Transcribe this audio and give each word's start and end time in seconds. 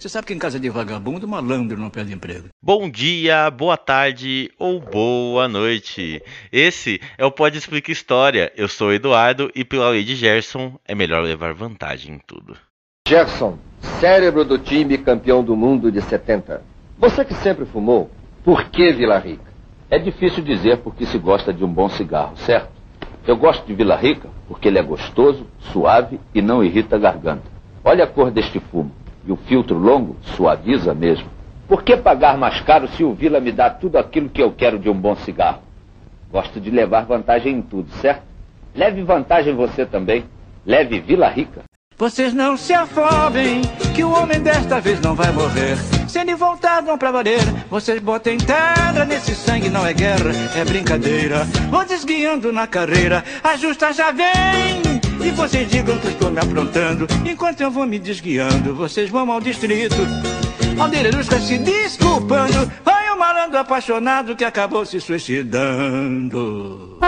Você 0.00 0.08
sabe 0.08 0.28
que 0.28 0.32
em 0.32 0.38
casa 0.38 0.58
de 0.58 0.70
vagabundo, 0.70 1.28
malandro 1.28 1.78
não 1.78 1.90
perde 1.90 2.14
emprego. 2.14 2.48
Bom 2.62 2.88
dia, 2.88 3.50
boa 3.50 3.76
tarde 3.76 4.50
ou 4.58 4.80
boa 4.80 5.46
noite. 5.46 6.22
Esse 6.50 6.98
é 7.18 7.26
o 7.26 7.30
Pode 7.30 7.58
Explica 7.58 7.92
História. 7.92 8.50
Eu 8.56 8.66
sou 8.66 8.88
o 8.88 8.92
Eduardo 8.94 9.50
e 9.54 9.62
pela 9.62 9.90
lei 9.90 10.02
de 10.02 10.16
Gerson 10.16 10.80
é 10.88 10.94
melhor 10.94 11.22
levar 11.22 11.52
vantagem 11.52 12.14
em 12.14 12.18
tudo. 12.26 12.56
Gerson, 13.06 13.58
cérebro 14.00 14.42
do 14.42 14.56
time 14.56 14.96
campeão 14.96 15.44
do 15.44 15.54
mundo 15.54 15.92
de 15.92 16.00
70. 16.00 16.62
Você 16.96 17.22
que 17.22 17.34
sempre 17.34 17.66
fumou, 17.66 18.10
por 18.42 18.70
que 18.70 18.94
Vila 18.94 19.18
Rica? 19.18 19.52
É 19.90 19.98
difícil 19.98 20.42
dizer 20.42 20.78
porque 20.78 21.04
se 21.04 21.18
gosta 21.18 21.52
de 21.52 21.62
um 21.62 21.70
bom 21.70 21.90
cigarro, 21.90 22.38
certo? 22.38 22.70
Eu 23.26 23.36
gosto 23.36 23.66
de 23.66 23.74
Vila 23.74 23.96
Rica 23.96 24.30
porque 24.48 24.66
ele 24.66 24.78
é 24.78 24.82
gostoso, 24.82 25.46
suave 25.74 26.18
e 26.34 26.40
não 26.40 26.64
irrita 26.64 26.96
a 26.96 26.98
garganta. 26.98 27.60
Olha 27.84 28.04
a 28.04 28.06
cor 28.06 28.30
deste 28.30 28.60
fumo. 28.60 28.99
E 29.26 29.32
o 29.32 29.36
filtro 29.36 29.78
longo 29.78 30.16
suaviza 30.22 30.94
mesmo. 30.94 31.28
Por 31.68 31.82
que 31.82 31.96
pagar 31.96 32.36
mais 32.36 32.60
caro 32.62 32.88
se 32.88 33.04
o 33.04 33.14
Vila 33.14 33.38
me 33.38 33.52
dá 33.52 33.70
tudo 33.70 33.96
aquilo 33.96 34.28
que 34.28 34.42
eu 34.42 34.52
quero 34.52 34.78
de 34.78 34.88
um 34.88 34.94
bom 34.94 35.14
cigarro? 35.14 35.62
Gosto 36.30 36.60
de 36.60 36.70
levar 36.70 37.04
vantagem 37.04 37.56
em 37.56 37.62
tudo, 37.62 37.90
certo? 38.00 38.22
Leve 38.74 39.02
vantagem 39.02 39.54
você 39.54 39.84
também. 39.84 40.24
Leve 40.64 41.00
Vila 41.00 41.28
Rica. 41.28 41.62
Vocês 42.00 42.32
não 42.32 42.56
se 42.56 42.72
afobem, 42.72 43.60
que 43.94 44.02
o 44.02 44.10
homem 44.10 44.40
desta 44.40 44.80
vez 44.80 44.98
não 45.02 45.14
vai 45.14 45.30
morrer. 45.32 45.76
Se 46.08 46.18
ele 46.18 46.34
voltar, 46.34 46.80
vão 46.80 46.96
pra 46.96 47.12
valer. 47.12 47.40
Vocês 47.68 48.00
botem 48.00 48.38
terra 48.38 49.04
nesse 49.04 49.34
sangue, 49.34 49.68
não 49.68 49.86
é 49.86 49.92
guerra, 49.92 50.30
é 50.56 50.64
brincadeira. 50.64 51.44
Vão 51.68 51.84
desguiando 51.84 52.52
na 52.52 52.66
carreira, 52.66 53.22
a 53.44 53.54
justa 53.56 53.92
já 53.92 54.10
vem. 54.12 54.89
E 55.22 55.30
vocês 55.32 55.68
digam 55.70 55.98
que 55.98 56.08
estou 56.08 56.30
me 56.30 56.38
aprontando. 56.38 57.06
Enquanto 57.24 57.60
eu 57.60 57.70
vou 57.70 57.86
me 57.86 57.98
desguiando, 57.98 58.74
vocês 58.74 59.10
vão 59.10 59.30
ao 59.30 59.40
distrito. 59.40 59.96
Aldeirusca 60.78 61.38
se 61.38 61.58
desculpando. 61.58 62.70
Vai 62.84 63.12
um 63.12 63.18
malandro 63.18 63.58
apaixonado 63.58 64.34
que 64.34 64.44
acabou 64.44 64.86
se 64.86 65.00
suicidando. 65.00 66.98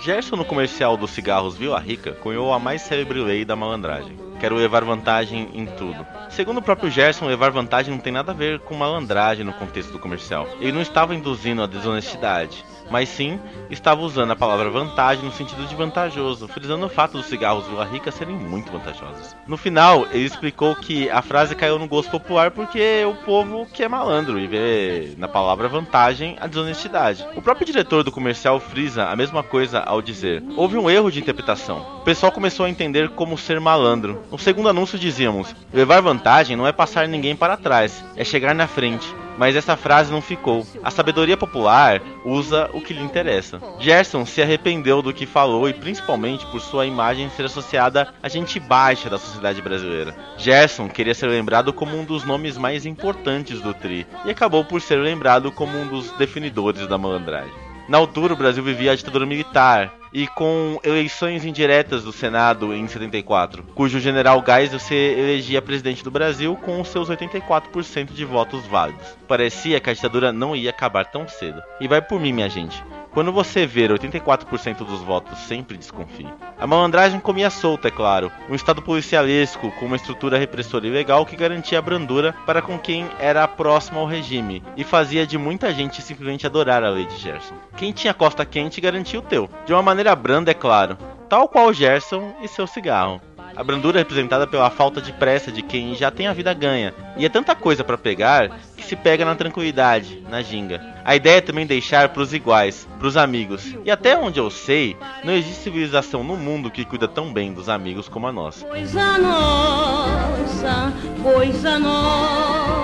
Gerson, 0.00 0.36
no 0.36 0.44
comercial 0.44 0.96
dos 0.96 1.10
cigarros 1.10 1.56
Vila 1.56 1.80
Rica, 1.80 2.12
cunhou 2.12 2.52
a 2.52 2.58
mais 2.58 2.82
célebre 2.82 3.20
lei 3.20 3.44
da 3.44 3.56
malandragem. 3.56 4.25
Quero 4.38 4.56
levar 4.56 4.84
vantagem 4.84 5.50
em 5.54 5.66
tudo. 5.66 6.06
Segundo 6.28 6.58
o 6.58 6.62
próprio 6.62 6.90
Gerson, 6.90 7.26
levar 7.26 7.50
vantagem 7.50 7.92
não 7.92 8.00
tem 8.00 8.12
nada 8.12 8.32
a 8.32 8.34
ver 8.34 8.60
com 8.60 8.74
malandragem 8.74 9.44
no 9.44 9.52
contexto 9.52 9.92
do 9.92 9.98
comercial. 9.98 10.46
Ele 10.60 10.72
não 10.72 10.82
estava 10.82 11.14
induzindo 11.14 11.62
a 11.62 11.66
desonestidade 11.66 12.64
mas 12.90 13.08
sim 13.08 13.38
estava 13.70 14.00
usando 14.00 14.30
a 14.30 14.36
palavra 14.36 14.70
vantagem 14.70 15.24
no 15.24 15.32
sentido 15.32 15.66
de 15.66 15.74
vantajoso, 15.74 16.48
frisando 16.48 16.86
o 16.86 16.88
fato 16.90 17.12
dos 17.12 17.26
cigarros 17.26 17.66
Vila 17.66 17.84
Rica 17.84 18.10
serem 18.10 18.36
muito 18.36 18.70
vantajosos. 18.70 19.34
No 19.46 19.56
final, 19.56 20.06
ele 20.12 20.24
explicou 20.24 20.74
que 20.74 21.10
a 21.10 21.22
frase 21.22 21.54
caiu 21.54 21.78
no 21.78 21.88
gosto 21.88 22.10
popular 22.10 22.50
porque 22.50 23.04
o 23.04 23.14
povo 23.24 23.66
que 23.72 23.82
é 23.82 23.88
malandro 23.88 24.38
e 24.38 24.46
vê 24.46 25.14
na 25.16 25.28
palavra 25.28 25.68
vantagem 25.68 26.36
a 26.40 26.46
desonestidade. 26.46 27.26
O 27.34 27.42
próprio 27.42 27.66
diretor 27.66 28.02
do 28.02 28.12
comercial 28.12 28.60
frisa 28.60 29.06
a 29.06 29.16
mesma 29.16 29.42
coisa 29.42 29.80
ao 29.80 30.00
dizer: 30.00 30.42
houve 30.56 30.76
um 30.78 30.88
erro 30.88 31.10
de 31.10 31.20
interpretação. 31.20 31.98
O 32.00 32.04
pessoal 32.04 32.30
começou 32.30 32.66
a 32.66 32.70
entender 32.70 33.10
como 33.10 33.36
ser 33.36 33.60
malandro. 33.60 34.22
No 34.30 34.38
segundo 34.38 34.68
anúncio 34.68 34.98
dizíamos: 34.98 35.54
levar 35.72 36.00
vantagem 36.00 36.56
não 36.56 36.66
é 36.66 36.72
passar 36.72 37.08
ninguém 37.08 37.36
para 37.36 37.56
trás, 37.56 38.04
é 38.16 38.24
chegar 38.24 38.54
na 38.54 38.66
frente 38.66 39.06
mas 39.38 39.56
essa 39.56 39.76
frase 39.76 40.10
não 40.10 40.20
ficou. 40.20 40.66
A 40.82 40.90
sabedoria 40.90 41.36
popular 41.36 42.00
usa 42.24 42.70
o 42.72 42.80
que 42.80 42.94
lhe 42.94 43.02
interessa. 43.02 43.60
Gerson 43.78 44.24
se 44.24 44.42
arrependeu 44.42 45.02
do 45.02 45.12
que 45.12 45.26
falou 45.26 45.68
e 45.68 45.74
principalmente 45.74 46.46
por 46.46 46.60
sua 46.60 46.86
imagem 46.86 47.30
ser 47.30 47.44
associada 47.44 48.12
à 48.22 48.28
gente 48.28 48.58
baixa 48.58 49.10
da 49.10 49.18
sociedade 49.18 49.60
brasileira. 49.62 50.16
Gerson 50.36 50.88
queria 50.88 51.14
ser 51.14 51.26
lembrado 51.26 51.72
como 51.72 51.96
um 51.98 52.04
dos 52.04 52.24
nomes 52.24 52.56
mais 52.56 52.86
importantes 52.86 53.60
do 53.60 53.74
Tri 53.74 54.06
e 54.24 54.30
acabou 54.30 54.64
por 54.64 54.80
ser 54.80 54.96
lembrado 54.96 55.52
como 55.52 55.76
um 55.78 55.86
dos 55.86 56.10
definidores 56.12 56.86
da 56.86 56.98
malandragem. 56.98 57.66
Na 57.88 57.98
altura, 57.98 58.34
o 58.34 58.36
Brasil 58.36 58.64
vivia 58.64 58.92
a 58.92 58.96
ditadura 58.96 59.24
militar 59.24 59.92
e 60.16 60.26
com 60.26 60.80
eleições 60.82 61.44
indiretas 61.44 62.02
do 62.02 62.10
Senado 62.10 62.72
em 62.72 62.88
74, 62.88 63.62
cujo 63.74 64.00
general 64.00 64.42
Geisel 64.42 64.78
se 64.78 64.94
elegia 64.94 65.60
presidente 65.60 66.02
do 66.02 66.10
Brasil 66.10 66.56
com 66.56 66.82
seus 66.82 67.10
84% 67.10 68.14
de 68.14 68.24
votos 68.24 68.64
válidos. 68.64 69.06
Parecia 69.28 69.78
que 69.78 69.90
a 69.90 69.92
ditadura 69.92 70.32
não 70.32 70.56
ia 70.56 70.70
acabar 70.70 71.04
tão 71.04 71.28
cedo. 71.28 71.62
E 71.78 71.86
vai 71.86 72.00
por 72.00 72.18
mim, 72.18 72.32
minha 72.32 72.48
gente. 72.48 72.82
Quando 73.16 73.32
você 73.32 73.66
ver 73.66 73.90
84% 73.90 74.84
dos 74.84 75.00
votos, 75.00 75.38
sempre 75.38 75.78
desconfie. 75.78 76.28
A 76.58 76.66
malandragem 76.66 77.18
comia 77.18 77.48
solta, 77.48 77.88
é 77.88 77.90
claro. 77.90 78.30
Um 78.46 78.54
estado 78.54 78.82
policialesco 78.82 79.70
com 79.70 79.86
uma 79.86 79.96
estrutura 79.96 80.36
repressora 80.36 80.86
ilegal 80.86 81.24
que 81.24 81.34
garantia 81.34 81.78
a 81.78 81.82
brandura 81.82 82.34
para 82.44 82.60
com 82.60 82.78
quem 82.78 83.08
era 83.18 83.48
próximo 83.48 84.00
ao 84.00 84.06
regime 84.06 84.62
e 84.76 84.84
fazia 84.84 85.26
de 85.26 85.38
muita 85.38 85.72
gente 85.72 86.02
simplesmente 86.02 86.46
adorar 86.46 86.84
a 86.84 86.90
lei 86.90 87.06
de 87.06 87.16
Gerson. 87.16 87.54
Quem 87.74 87.90
tinha 87.90 88.12
costa 88.12 88.44
quente 88.44 88.82
garantia 88.82 89.18
o 89.18 89.22
teu. 89.22 89.48
De 89.64 89.72
uma 89.72 89.80
maneira 89.80 90.14
branda, 90.14 90.50
é 90.50 90.54
claro. 90.54 90.98
Tal 91.26 91.48
qual 91.48 91.72
Gerson 91.72 92.34
e 92.42 92.48
seu 92.48 92.66
cigarro. 92.66 93.22
A 93.56 93.64
brandura 93.64 93.98
é 93.98 94.02
representada 94.02 94.46
pela 94.46 94.68
falta 94.68 95.00
de 95.00 95.12
pressa 95.14 95.50
de 95.50 95.62
quem 95.62 95.94
já 95.94 96.10
tem 96.10 96.26
a 96.26 96.34
vida 96.34 96.52
ganha. 96.52 96.92
E 97.16 97.24
é 97.24 97.28
tanta 97.28 97.54
coisa 97.54 97.82
para 97.82 97.96
pegar 97.96 98.50
que 98.76 98.84
se 98.84 98.94
pega 98.94 99.24
na 99.24 99.34
tranquilidade, 99.34 100.22
na 100.28 100.42
ginga. 100.42 100.94
A 101.02 101.16
ideia 101.16 101.38
é 101.38 101.40
também 101.40 101.66
deixar 101.66 102.10
para 102.10 102.20
os 102.20 102.34
iguais, 102.34 102.86
para 102.98 103.08
os 103.08 103.16
amigos. 103.16 103.74
E 103.82 103.90
até 103.90 104.14
onde 104.18 104.38
eu 104.38 104.50
sei, 104.50 104.94
não 105.24 105.32
existe 105.32 105.62
civilização 105.62 106.22
no 106.22 106.36
mundo 106.36 106.70
que 106.70 106.84
cuida 106.84 107.08
tão 107.08 107.32
bem 107.32 107.54
dos 107.54 107.70
amigos 107.70 108.08
como 108.08 108.26
a 108.26 108.32
nossa. 108.32 108.66
Coisa 108.66 109.16
nossa, 109.16 110.92
coisa 111.22 111.78
nossa. 111.78 112.76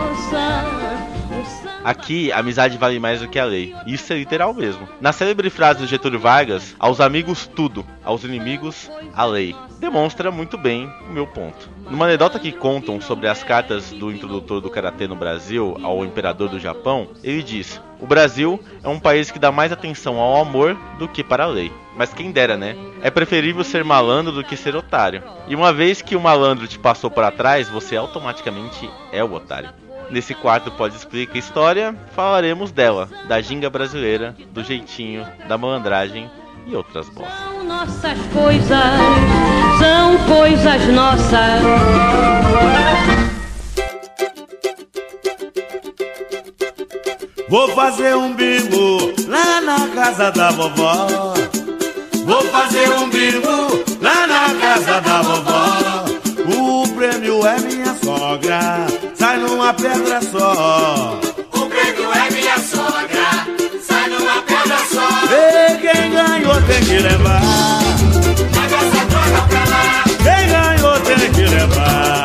Aqui, 1.84 2.31
amizade 2.31 2.78
vale 2.78 3.00
mais 3.00 3.20
do 3.20 3.28
que 3.28 3.38
a 3.38 3.44
lei. 3.44 3.75
Isso 3.87 4.12
é 4.12 4.16
literal 4.16 4.54
mesmo. 4.54 4.88
Na 5.00 5.12
célebre 5.12 5.50
frase 5.50 5.81
do 5.81 5.87
Getúlio 5.87 6.20
Vargas, 6.20 6.76
aos 6.78 7.00
amigos 7.00 7.47
tudo, 7.47 7.84
aos 8.04 8.22
inimigos 8.22 8.88
a 9.12 9.25
lei. 9.25 9.56
Demonstra 9.81 10.31
muito 10.31 10.56
bem 10.56 10.88
o 11.09 11.12
meu 11.12 11.26
ponto. 11.26 11.69
Numa 11.91 12.04
anedota 12.04 12.38
que 12.38 12.53
contam 12.53 13.00
sobre 13.00 13.26
as 13.26 13.43
cartas 13.43 13.91
do 13.91 14.12
introdutor 14.12 14.60
do 14.60 14.70
karatê 14.70 15.09
no 15.09 15.16
Brasil 15.16 15.76
ao 15.82 16.04
imperador 16.04 16.48
do 16.48 16.60
Japão, 16.60 17.09
ele 17.22 17.43
diz: 17.43 17.81
"O 17.99 18.06
Brasil 18.06 18.62
é 18.82 18.88
um 18.88 19.00
país 19.00 19.32
que 19.32 19.41
dá 19.41 19.50
mais 19.50 19.72
atenção 19.72 20.20
ao 20.20 20.41
amor 20.41 20.76
do 21.00 21.09
que 21.09 21.25
para 21.25 21.44
a 21.44 21.49
lei. 21.49 21.72
Mas 21.97 22.14
quem 22.14 22.31
dera, 22.31 22.56
né? 22.56 22.76
É 23.03 23.10
preferível 23.10 23.64
ser 23.64 23.82
malandro 23.84 24.32
do 24.32 24.44
que 24.44 24.56
ser 24.56 24.76
otário. 24.76 25.22
E 25.49 25.54
uma 25.54 25.72
vez 25.72 26.00
que 26.00 26.14
o 26.14 26.20
malandro 26.20 26.69
te 26.69 26.78
passou 26.78 27.10
para 27.10 27.32
trás, 27.32 27.69
você 27.69 27.97
automaticamente 27.97 28.88
é 29.10 29.22
o 29.22 29.32
otário. 29.32 29.81
Nesse 30.12 30.34
quarto 30.34 30.71
Pode 30.71 30.95
Explica 30.95 31.39
História, 31.39 31.97
falaremos 32.15 32.71
dela, 32.71 33.09
da 33.27 33.41
ginga 33.41 33.71
brasileira, 33.71 34.37
do 34.50 34.62
jeitinho, 34.62 35.27
da 35.49 35.56
malandragem 35.56 36.31
e 36.67 36.77
outras 36.77 37.09
bostas. 37.09 37.34
São 37.34 37.65
nossas 37.65 38.19
coisas, 38.31 38.78
são 39.78 40.19
coisas 40.28 40.87
nossas. 40.89 41.62
Vou 47.49 47.69
fazer 47.69 48.15
um 48.15 48.34
bingo 48.34 49.15
lá 49.29 49.62
na 49.62 49.89
casa 49.94 50.31
da 50.31 50.50
vovó. 50.50 51.06
Vou 52.27 52.43
fazer 52.43 52.91
um 52.91 53.09
bingo 53.09 53.83
lá 54.03 54.27
na 54.27 54.55
casa 54.61 55.00
da 55.00 55.23
vovó. 55.23 56.03
O 56.55 56.89
prêmio 56.94 57.47
é 57.47 57.59
minha 57.61 57.94
sogra, 57.94 58.87
sai 59.32 59.38
numa 59.38 59.72
pedra 59.72 60.20
só. 60.20 61.19
O 61.54 61.66
prêmio 61.66 62.12
é 62.12 62.31
minha 62.31 62.59
sogra, 62.59 63.47
sai 63.81 64.08
numa 64.08 64.43
pedra 64.43 64.79
só. 64.93 65.08
E 65.32 65.79
quem 65.79 66.11
ganhou 66.11 66.61
tem 66.62 66.81
que 66.84 66.99
levar. 66.99 67.40
Paga 68.55 68.76
essa 68.76 69.05
droga 69.06 69.49
pra 69.49 69.64
lá, 69.70 70.05
Quem 70.23 70.49
ganhou 70.49 71.00
tem 71.00 71.32
que 71.32 71.46
levar. 71.46 72.25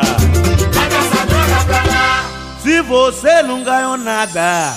paga 0.74 0.96
essa 0.96 1.26
droga 1.26 1.64
pra 1.66 1.82
lá. 1.90 2.24
Se 2.62 2.82
você 2.82 3.42
não 3.42 3.62
ganhou 3.62 3.96
nada, 3.96 4.74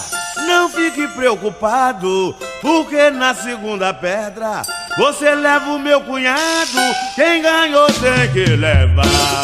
não 0.47 0.69
fique 0.69 1.07
preocupado, 1.09 2.33
porque 2.61 3.09
na 3.09 3.33
segunda 3.35 3.93
pedra 3.93 4.61
você 4.97 5.35
leva 5.35 5.69
o 5.71 5.79
meu 5.79 5.99
cunhado. 6.01 6.79
Quem 7.15 7.41
ganhou 7.41 7.87
tem 7.87 8.31
que 8.31 8.51
levar. 8.55 9.43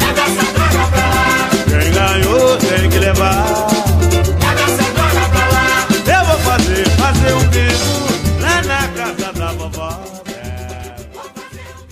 Paga 0.00 0.22
essa 0.22 0.55
ganhou 2.16 2.56
tem 2.56 2.88
que 2.88 2.98
levar. 2.98 3.46
paga 4.40 4.62
essa 4.62 4.92
droga 4.92 5.28
pra 5.28 5.48
lá. 5.48 6.18
Eu 6.18 6.24
vou 6.24 6.38
fazer, 6.38 6.88
fazer 6.90 7.34
um 7.34 7.48
bico 7.48 8.05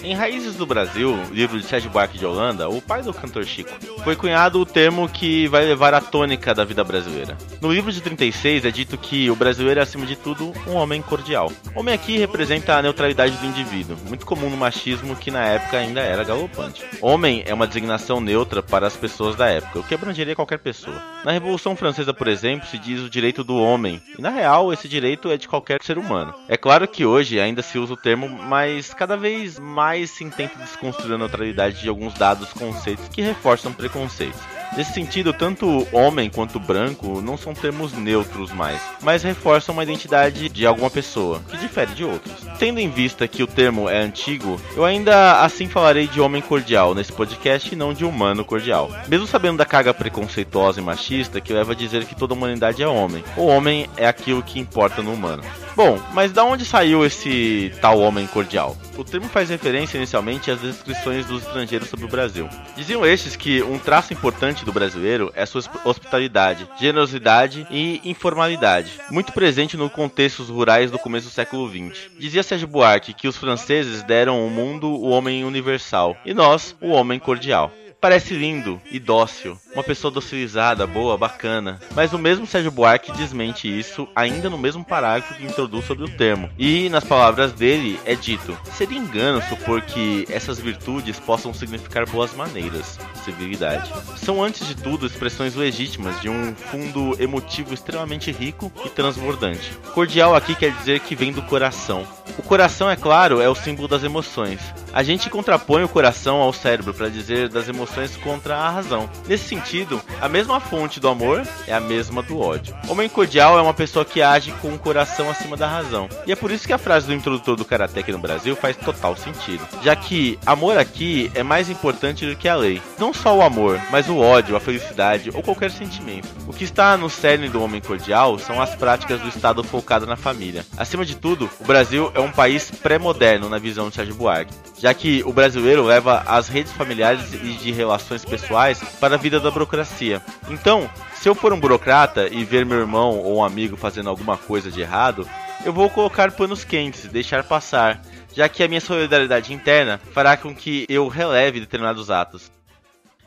Em 0.04 0.12
Raízes 0.14 0.54
do 0.54 0.66
Brasil, 0.66 1.18
livro 1.32 1.58
de 1.58 1.64
Sérgio 1.64 1.90
Buarque 1.90 2.18
de 2.18 2.26
Holanda, 2.26 2.68
o 2.68 2.82
pai 2.82 3.00
do 3.00 3.14
cantor 3.14 3.46
Chico, 3.46 3.70
foi 4.04 4.14
cunhado 4.14 4.60
o 4.60 4.66
termo 4.66 5.08
que 5.08 5.48
vai 5.48 5.64
levar 5.64 5.94
a 5.94 6.00
tônica 6.00 6.54
da 6.54 6.62
vida 6.62 6.84
brasileira. 6.84 7.38
No 7.58 7.72
livro 7.72 7.90
de 7.90 8.02
36 8.02 8.66
é 8.66 8.70
dito 8.70 8.98
que 8.98 9.30
o 9.30 9.34
brasileiro 9.34 9.80
é, 9.80 9.82
acima 9.82 10.04
de 10.04 10.14
tudo, 10.14 10.52
um 10.66 10.74
homem 10.74 11.00
cordial. 11.00 11.50
Homem 11.74 11.94
aqui 11.94 12.18
representa 12.18 12.76
a 12.76 12.82
neutralidade 12.82 13.34
do 13.38 13.46
indivíduo, 13.46 13.96
muito 14.06 14.26
comum 14.26 14.50
no 14.50 14.58
machismo 14.58 15.16
que 15.16 15.30
na 15.30 15.46
época 15.46 15.78
ainda 15.78 16.00
era 16.00 16.22
galopante. 16.22 16.84
Homem 17.00 17.42
é 17.46 17.54
uma 17.54 17.66
designação 17.66 18.20
neutra 18.20 18.62
para 18.62 18.86
as 18.86 18.94
pessoas 18.94 19.36
da 19.36 19.48
época, 19.48 19.78
o 19.78 19.82
que 19.82 19.94
abrangeria 19.94 20.36
qualquer 20.36 20.58
pessoa. 20.58 21.00
Na 21.24 21.32
Revolução 21.32 21.74
Francesa, 21.74 22.12
por 22.12 22.28
exemplo, 22.28 22.68
se 22.68 22.78
diz 22.78 23.00
o 23.00 23.08
direito 23.08 23.42
do 23.42 23.56
homem, 23.56 24.02
e 24.18 24.20
na 24.20 24.28
real 24.28 24.70
esse 24.70 24.86
direito 24.86 25.30
é 25.30 25.38
de 25.38 25.48
qualquer 25.48 25.82
ser 25.82 25.96
humano. 25.96 26.34
É 26.46 26.58
claro 26.58 26.86
que 26.86 27.06
hoje 27.06 27.40
ainda 27.40 27.62
se 27.62 27.78
usa 27.78 27.94
o 27.94 27.96
termo, 27.96 28.28
mas 28.28 28.92
cada 28.92 29.16
vez 29.16 29.58
mais 29.58 29.93
se 30.06 30.24
intenta 30.24 30.58
desconstruir 30.58 31.14
a 31.14 31.18
neutralidade 31.18 31.80
de 31.80 31.88
alguns 31.88 32.14
dados 32.14 32.52
conceitos 32.52 33.08
que 33.08 33.22
reforçam 33.22 33.72
preconceitos. 33.72 34.40
Nesse 34.76 34.92
sentido, 34.92 35.32
tanto 35.32 35.86
homem 35.92 36.28
quanto 36.28 36.58
branco 36.58 37.20
não 37.20 37.36
são 37.36 37.54
termos 37.54 37.92
neutros 37.92 38.50
mais, 38.50 38.80
mas 39.00 39.22
reforçam 39.22 39.72
uma 39.72 39.84
identidade 39.84 40.48
de 40.48 40.66
alguma 40.66 40.90
pessoa, 40.90 41.40
que 41.48 41.56
difere 41.56 41.92
de 41.92 42.04
outros. 42.04 42.34
Tendo 42.58 42.80
em 42.80 42.90
vista 42.90 43.28
que 43.28 43.42
o 43.42 43.46
termo 43.46 43.88
é 43.88 44.00
antigo, 44.00 44.60
eu 44.74 44.84
ainda 44.84 45.42
assim 45.42 45.68
falarei 45.68 46.08
de 46.08 46.20
homem 46.20 46.42
cordial 46.42 46.92
nesse 46.92 47.12
podcast 47.12 47.72
e 47.72 47.76
não 47.76 47.94
de 47.94 48.04
humano 48.04 48.44
cordial. 48.44 48.90
Mesmo 49.06 49.28
sabendo 49.28 49.58
da 49.58 49.64
carga 49.64 49.94
preconceituosa 49.94 50.80
e 50.80 50.84
machista 50.84 51.40
que 51.40 51.52
leva 51.52 51.70
a 51.70 51.76
dizer 51.76 52.04
que 52.04 52.16
toda 52.16 52.34
humanidade 52.34 52.82
é 52.82 52.88
homem. 52.88 53.22
O 53.36 53.46
homem 53.46 53.88
é 53.96 54.08
aquilo 54.08 54.42
que 54.42 54.58
importa 54.58 55.02
no 55.02 55.12
humano. 55.12 55.44
Bom, 55.76 56.00
mas 56.12 56.30
da 56.30 56.44
onde 56.44 56.64
saiu 56.64 57.04
esse 57.04 57.72
tal 57.80 57.98
homem 57.98 58.28
cordial? 58.28 58.76
O 58.96 59.02
termo 59.02 59.28
faz 59.28 59.50
referência 59.50 59.96
inicialmente 59.96 60.48
às 60.48 60.60
descrições 60.60 61.26
dos 61.26 61.42
estrangeiros 61.42 61.88
sobre 61.88 62.04
o 62.04 62.08
Brasil. 62.08 62.48
Diziam 62.76 63.04
estes 63.04 63.34
que 63.34 63.60
um 63.60 63.76
traço 63.76 64.12
importante 64.12 64.64
do 64.64 64.72
brasileiro 64.72 65.32
é 65.34 65.44
sua 65.44 65.62
hospitalidade, 65.84 66.68
generosidade 66.78 67.66
e 67.72 68.00
informalidade, 68.04 69.00
muito 69.10 69.32
presente 69.32 69.76
no 69.76 69.90
contextos 69.90 70.48
rurais 70.48 70.92
do 70.92 70.98
começo 70.98 71.26
do 71.26 71.32
século 71.32 71.68
XX. 71.68 72.08
Dizia 72.20 72.44
Sérgio 72.44 72.68
Buarque 72.68 73.12
que 73.12 73.26
os 73.26 73.36
franceses 73.36 74.04
deram 74.04 74.36
ao 74.36 74.48
mundo 74.48 74.86
o 74.86 75.08
homem 75.08 75.44
universal 75.44 76.16
e 76.24 76.32
nós 76.32 76.76
o 76.80 76.90
homem 76.90 77.18
cordial. 77.18 77.72
Parece 78.04 78.34
lindo 78.34 78.78
e 78.90 79.00
dócil, 79.00 79.58
uma 79.72 79.82
pessoa 79.82 80.10
docilizada, 80.10 80.86
boa, 80.86 81.16
bacana. 81.16 81.80
Mas 81.94 82.12
o 82.12 82.18
mesmo 82.18 82.46
Sérgio 82.46 82.70
Buarque 82.70 83.10
desmente 83.12 83.66
isso 83.66 84.06
ainda 84.14 84.50
no 84.50 84.58
mesmo 84.58 84.84
parágrafo 84.84 85.32
que 85.32 85.42
introduz 85.42 85.86
sobre 85.86 86.04
o 86.04 86.08
termo. 86.10 86.50
E 86.58 86.90
nas 86.90 87.02
palavras 87.02 87.54
dele 87.54 87.98
é 88.04 88.14
dito: 88.14 88.54
seria 88.74 88.98
engano 88.98 89.40
supor 89.48 89.80
que 89.80 90.26
essas 90.28 90.60
virtudes 90.60 91.18
possam 91.18 91.54
significar 91.54 92.04
boas 92.06 92.34
maneiras, 92.34 92.98
civilidade. 93.24 93.90
São 94.18 94.44
antes 94.44 94.68
de 94.68 94.74
tudo 94.74 95.06
expressões 95.06 95.54
legítimas 95.54 96.20
de 96.20 96.28
um 96.28 96.54
fundo 96.54 97.16
emotivo 97.18 97.72
extremamente 97.72 98.30
rico 98.30 98.70
e 98.84 98.90
transbordante. 98.90 99.72
Cordial 99.94 100.36
aqui 100.36 100.54
quer 100.54 100.72
dizer 100.72 101.00
que 101.00 101.16
vem 101.16 101.32
do 101.32 101.40
coração. 101.40 102.06
O 102.36 102.42
coração, 102.42 102.90
é 102.90 102.96
claro, 102.96 103.40
é 103.40 103.48
o 103.48 103.54
símbolo 103.54 103.88
das 103.88 104.04
emoções. 104.04 104.60
A 104.94 105.02
gente 105.02 105.28
contrapõe 105.28 105.82
o 105.82 105.88
coração 105.88 106.36
ao 106.36 106.52
cérebro 106.52 106.94
para 106.94 107.08
dizer 107.08 107.48
das 107.48 107.68
emoções 107.68 108.16
contra 108.16 108.56
a 108.56 108.70
razão. 108.70 109.10
Nesse 109.26 109.48
sentido, 109.48 110.00
a 110.20 110.28
mesma 110.28 110.60
fonte 110.60 111.00
do 111.00 111.08
amor 111.08 111.42
é 111.66 111.74
a 111.74 111.80
mesma 111.80 112.22
do 112.22 112.38
ódio. 112.38 112.76
Homem 112.88 113.08
cordial 113.08 113.58
é 113.58 113.60
uma 113.60 113.74
pessoa 113.74 114.04
que 114.04 114.22
age 114.22 114.52
com 114.62 114.72
o 114.72 114.78
coração 114.78 115.28
acima 115.28 115.56
da 115.56 115.66
razão. 115.66 116.08
E 116.28 116.30
é 116.30 116.36
por 116.36 116.52
isso 116.52 116.64
que 116.64 116.72
a 116.72 116.78
frase 116.78 117.08
do 117.08 117.12
introdutor 117.12 117.56
do 117.56 117.64
Karate 117.64 117.98
aqui 117.98 118.12
no 118.12 118.20
Brasil 118.20 118.54
faz 118.54 118.76
total 118.76 119.16
sentido. 119.16 119.66
Já 119.82 119.96
que 119.96 120.38
amor 120.46 120.78
aqui 120.78 121.28
é 121.34 121.42
mais 121.42 121.68
importante 121.68 122.24
do 122.24 122.36
que 122.36 122.48
a 122.48 122.54
lei. 122.54 122.80
Não 122.96 123.12
só 123.12 123.36
o 123.36 123.42
amor, 123.42 123.80
mas 123.90 124.08
o 124.08 124.18
ódio, 124.18 124.54
a 124.54 124.60
felicidade 124.60 125.28
ou 125.34 125.42
qualquer 125.42 125.72
sentimento. 125.72 126.28
O 126.46 126.52
que 126.52 126.62
está 126.62 126.96
no 126.96 127.10
cerne 127.10 127.48
do 127.48 127.60
homem 127.60 127.80
cordial 127.80 128.38
são 128.38 128.62
as 128.62 128.76
práticas 128.76 129.20
do 129.20 129.28
Estado 129.28 129.64
focado 129.64 130.06
na 130.06 130.14
família. 130.14 130.64
Acima 130.76 131.04
de 131.04 131.16
tudo, 131.16 131.50
o 131.58 131.64
Brasil 131.64 132.12
é 132.14 132.20
um 132.20 132.30
país 132.30 132.70
pré-moderno 132.70 133.48
na 133.48 133.58
visão 133.58 133.88
de 133.88 133.96
Sérgio 133.96 134.14
Buarque, 134.14 134.54
já 134.84 134.92
que 134.92 135.22
o 135.24 135.32
brasileiro 135.32 135.82
leva 135.82 136.22
as 136.26 136.46
redes 136.46 136.70
familiares 136.70 137.32
e 137.32 137.54
de 137.54 137.72
relações 137.72 138.22
pessoais 138.22 138.84
para 139.00 139.14
a 139.14 139.18
vida 139.18 139.40
da 139.40 139.50
burocracia. 139.50 140.20
Então, 140.50 140.90
se 141.14 141.26
eu 141.26 141.34
for 141.34 141.54
um 141.54 141.58
burocrata 141.58 142.28
e 142.28 142.44
ver 142.44 142.66
meu 142.66 142.80
irmão 142.80 143.18
ou 143.18 143.38
um 143.38 143.42
amigo 143.42 143.78
fazendo 143.78 144.10
alguma 144.10 144.36
coisa 144.36 144.70
de 144.70 144.82
errado, 144.82 145.26
eu 145.64 145.72
vou 145.72 145.88
colocar 145.88 146.30
panos 146.32 146.64
quentes, 146.64 147.06
deixar 147.06 147.44
passar, 147.44 148.02
já 148.34 148.46
que 148.46 148.62
a 148.62 148.68
minha 148.68 148.80
solidariedade 148.82 149.54
interna 149.54 149.98
fará 150.12 150.36
com 150.36 150.54
que 150.54 150.84
eu 150.86 151.08
releve 151.08 151.60
determinados 151.60 152.10
atos. 152.10 152.52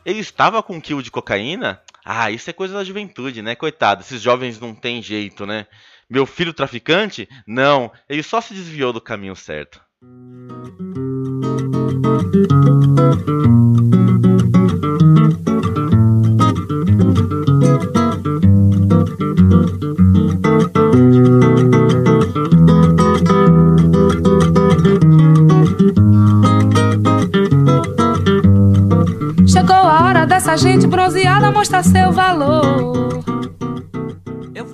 Ele 0.05 0.19
estava 0.19 0.61
com 0.61 0.75
um 0.75 0.79
quilo 0.79 1.01
de 1.01 1.09
cocaína? 1.09 1.81
Ah, 2.05 2.29
isso 2.29 2.51
é 2.51 2.53
coisa 2.53 2.75
da 2.75 2.83
juventude, 2.83 3.41
né? 3.41 3.55
Coitado, 3.55 4.01
esses 4.01 4.21
jovens 4.21 4.59
não 4.59 4.75
tem 4.75 5.01
jeito, 5.01 5.43
né? 5.43 5.65
Meu 6.07 6.27
filho 6.27 6.53
traficante? 6.53 7.27
Não, 7.47 7.91
ele 8.07 8.21
só 8.21 8.41
se 8.41 8.53
desviou 8.53 8.93
do 8.93 9.01
caminho 9.01 9.35
certo. 9.35 9.81
Chegou 29.47 29.75
a 29.75 30.03
hora 30.05 30.25
dessa 30.25 30.55
gente 30.55 30.85
bronzeada 30.85 31.51
mostrar 31.51 31.83
seu 31.83 32.11
valor. 32.11 33.23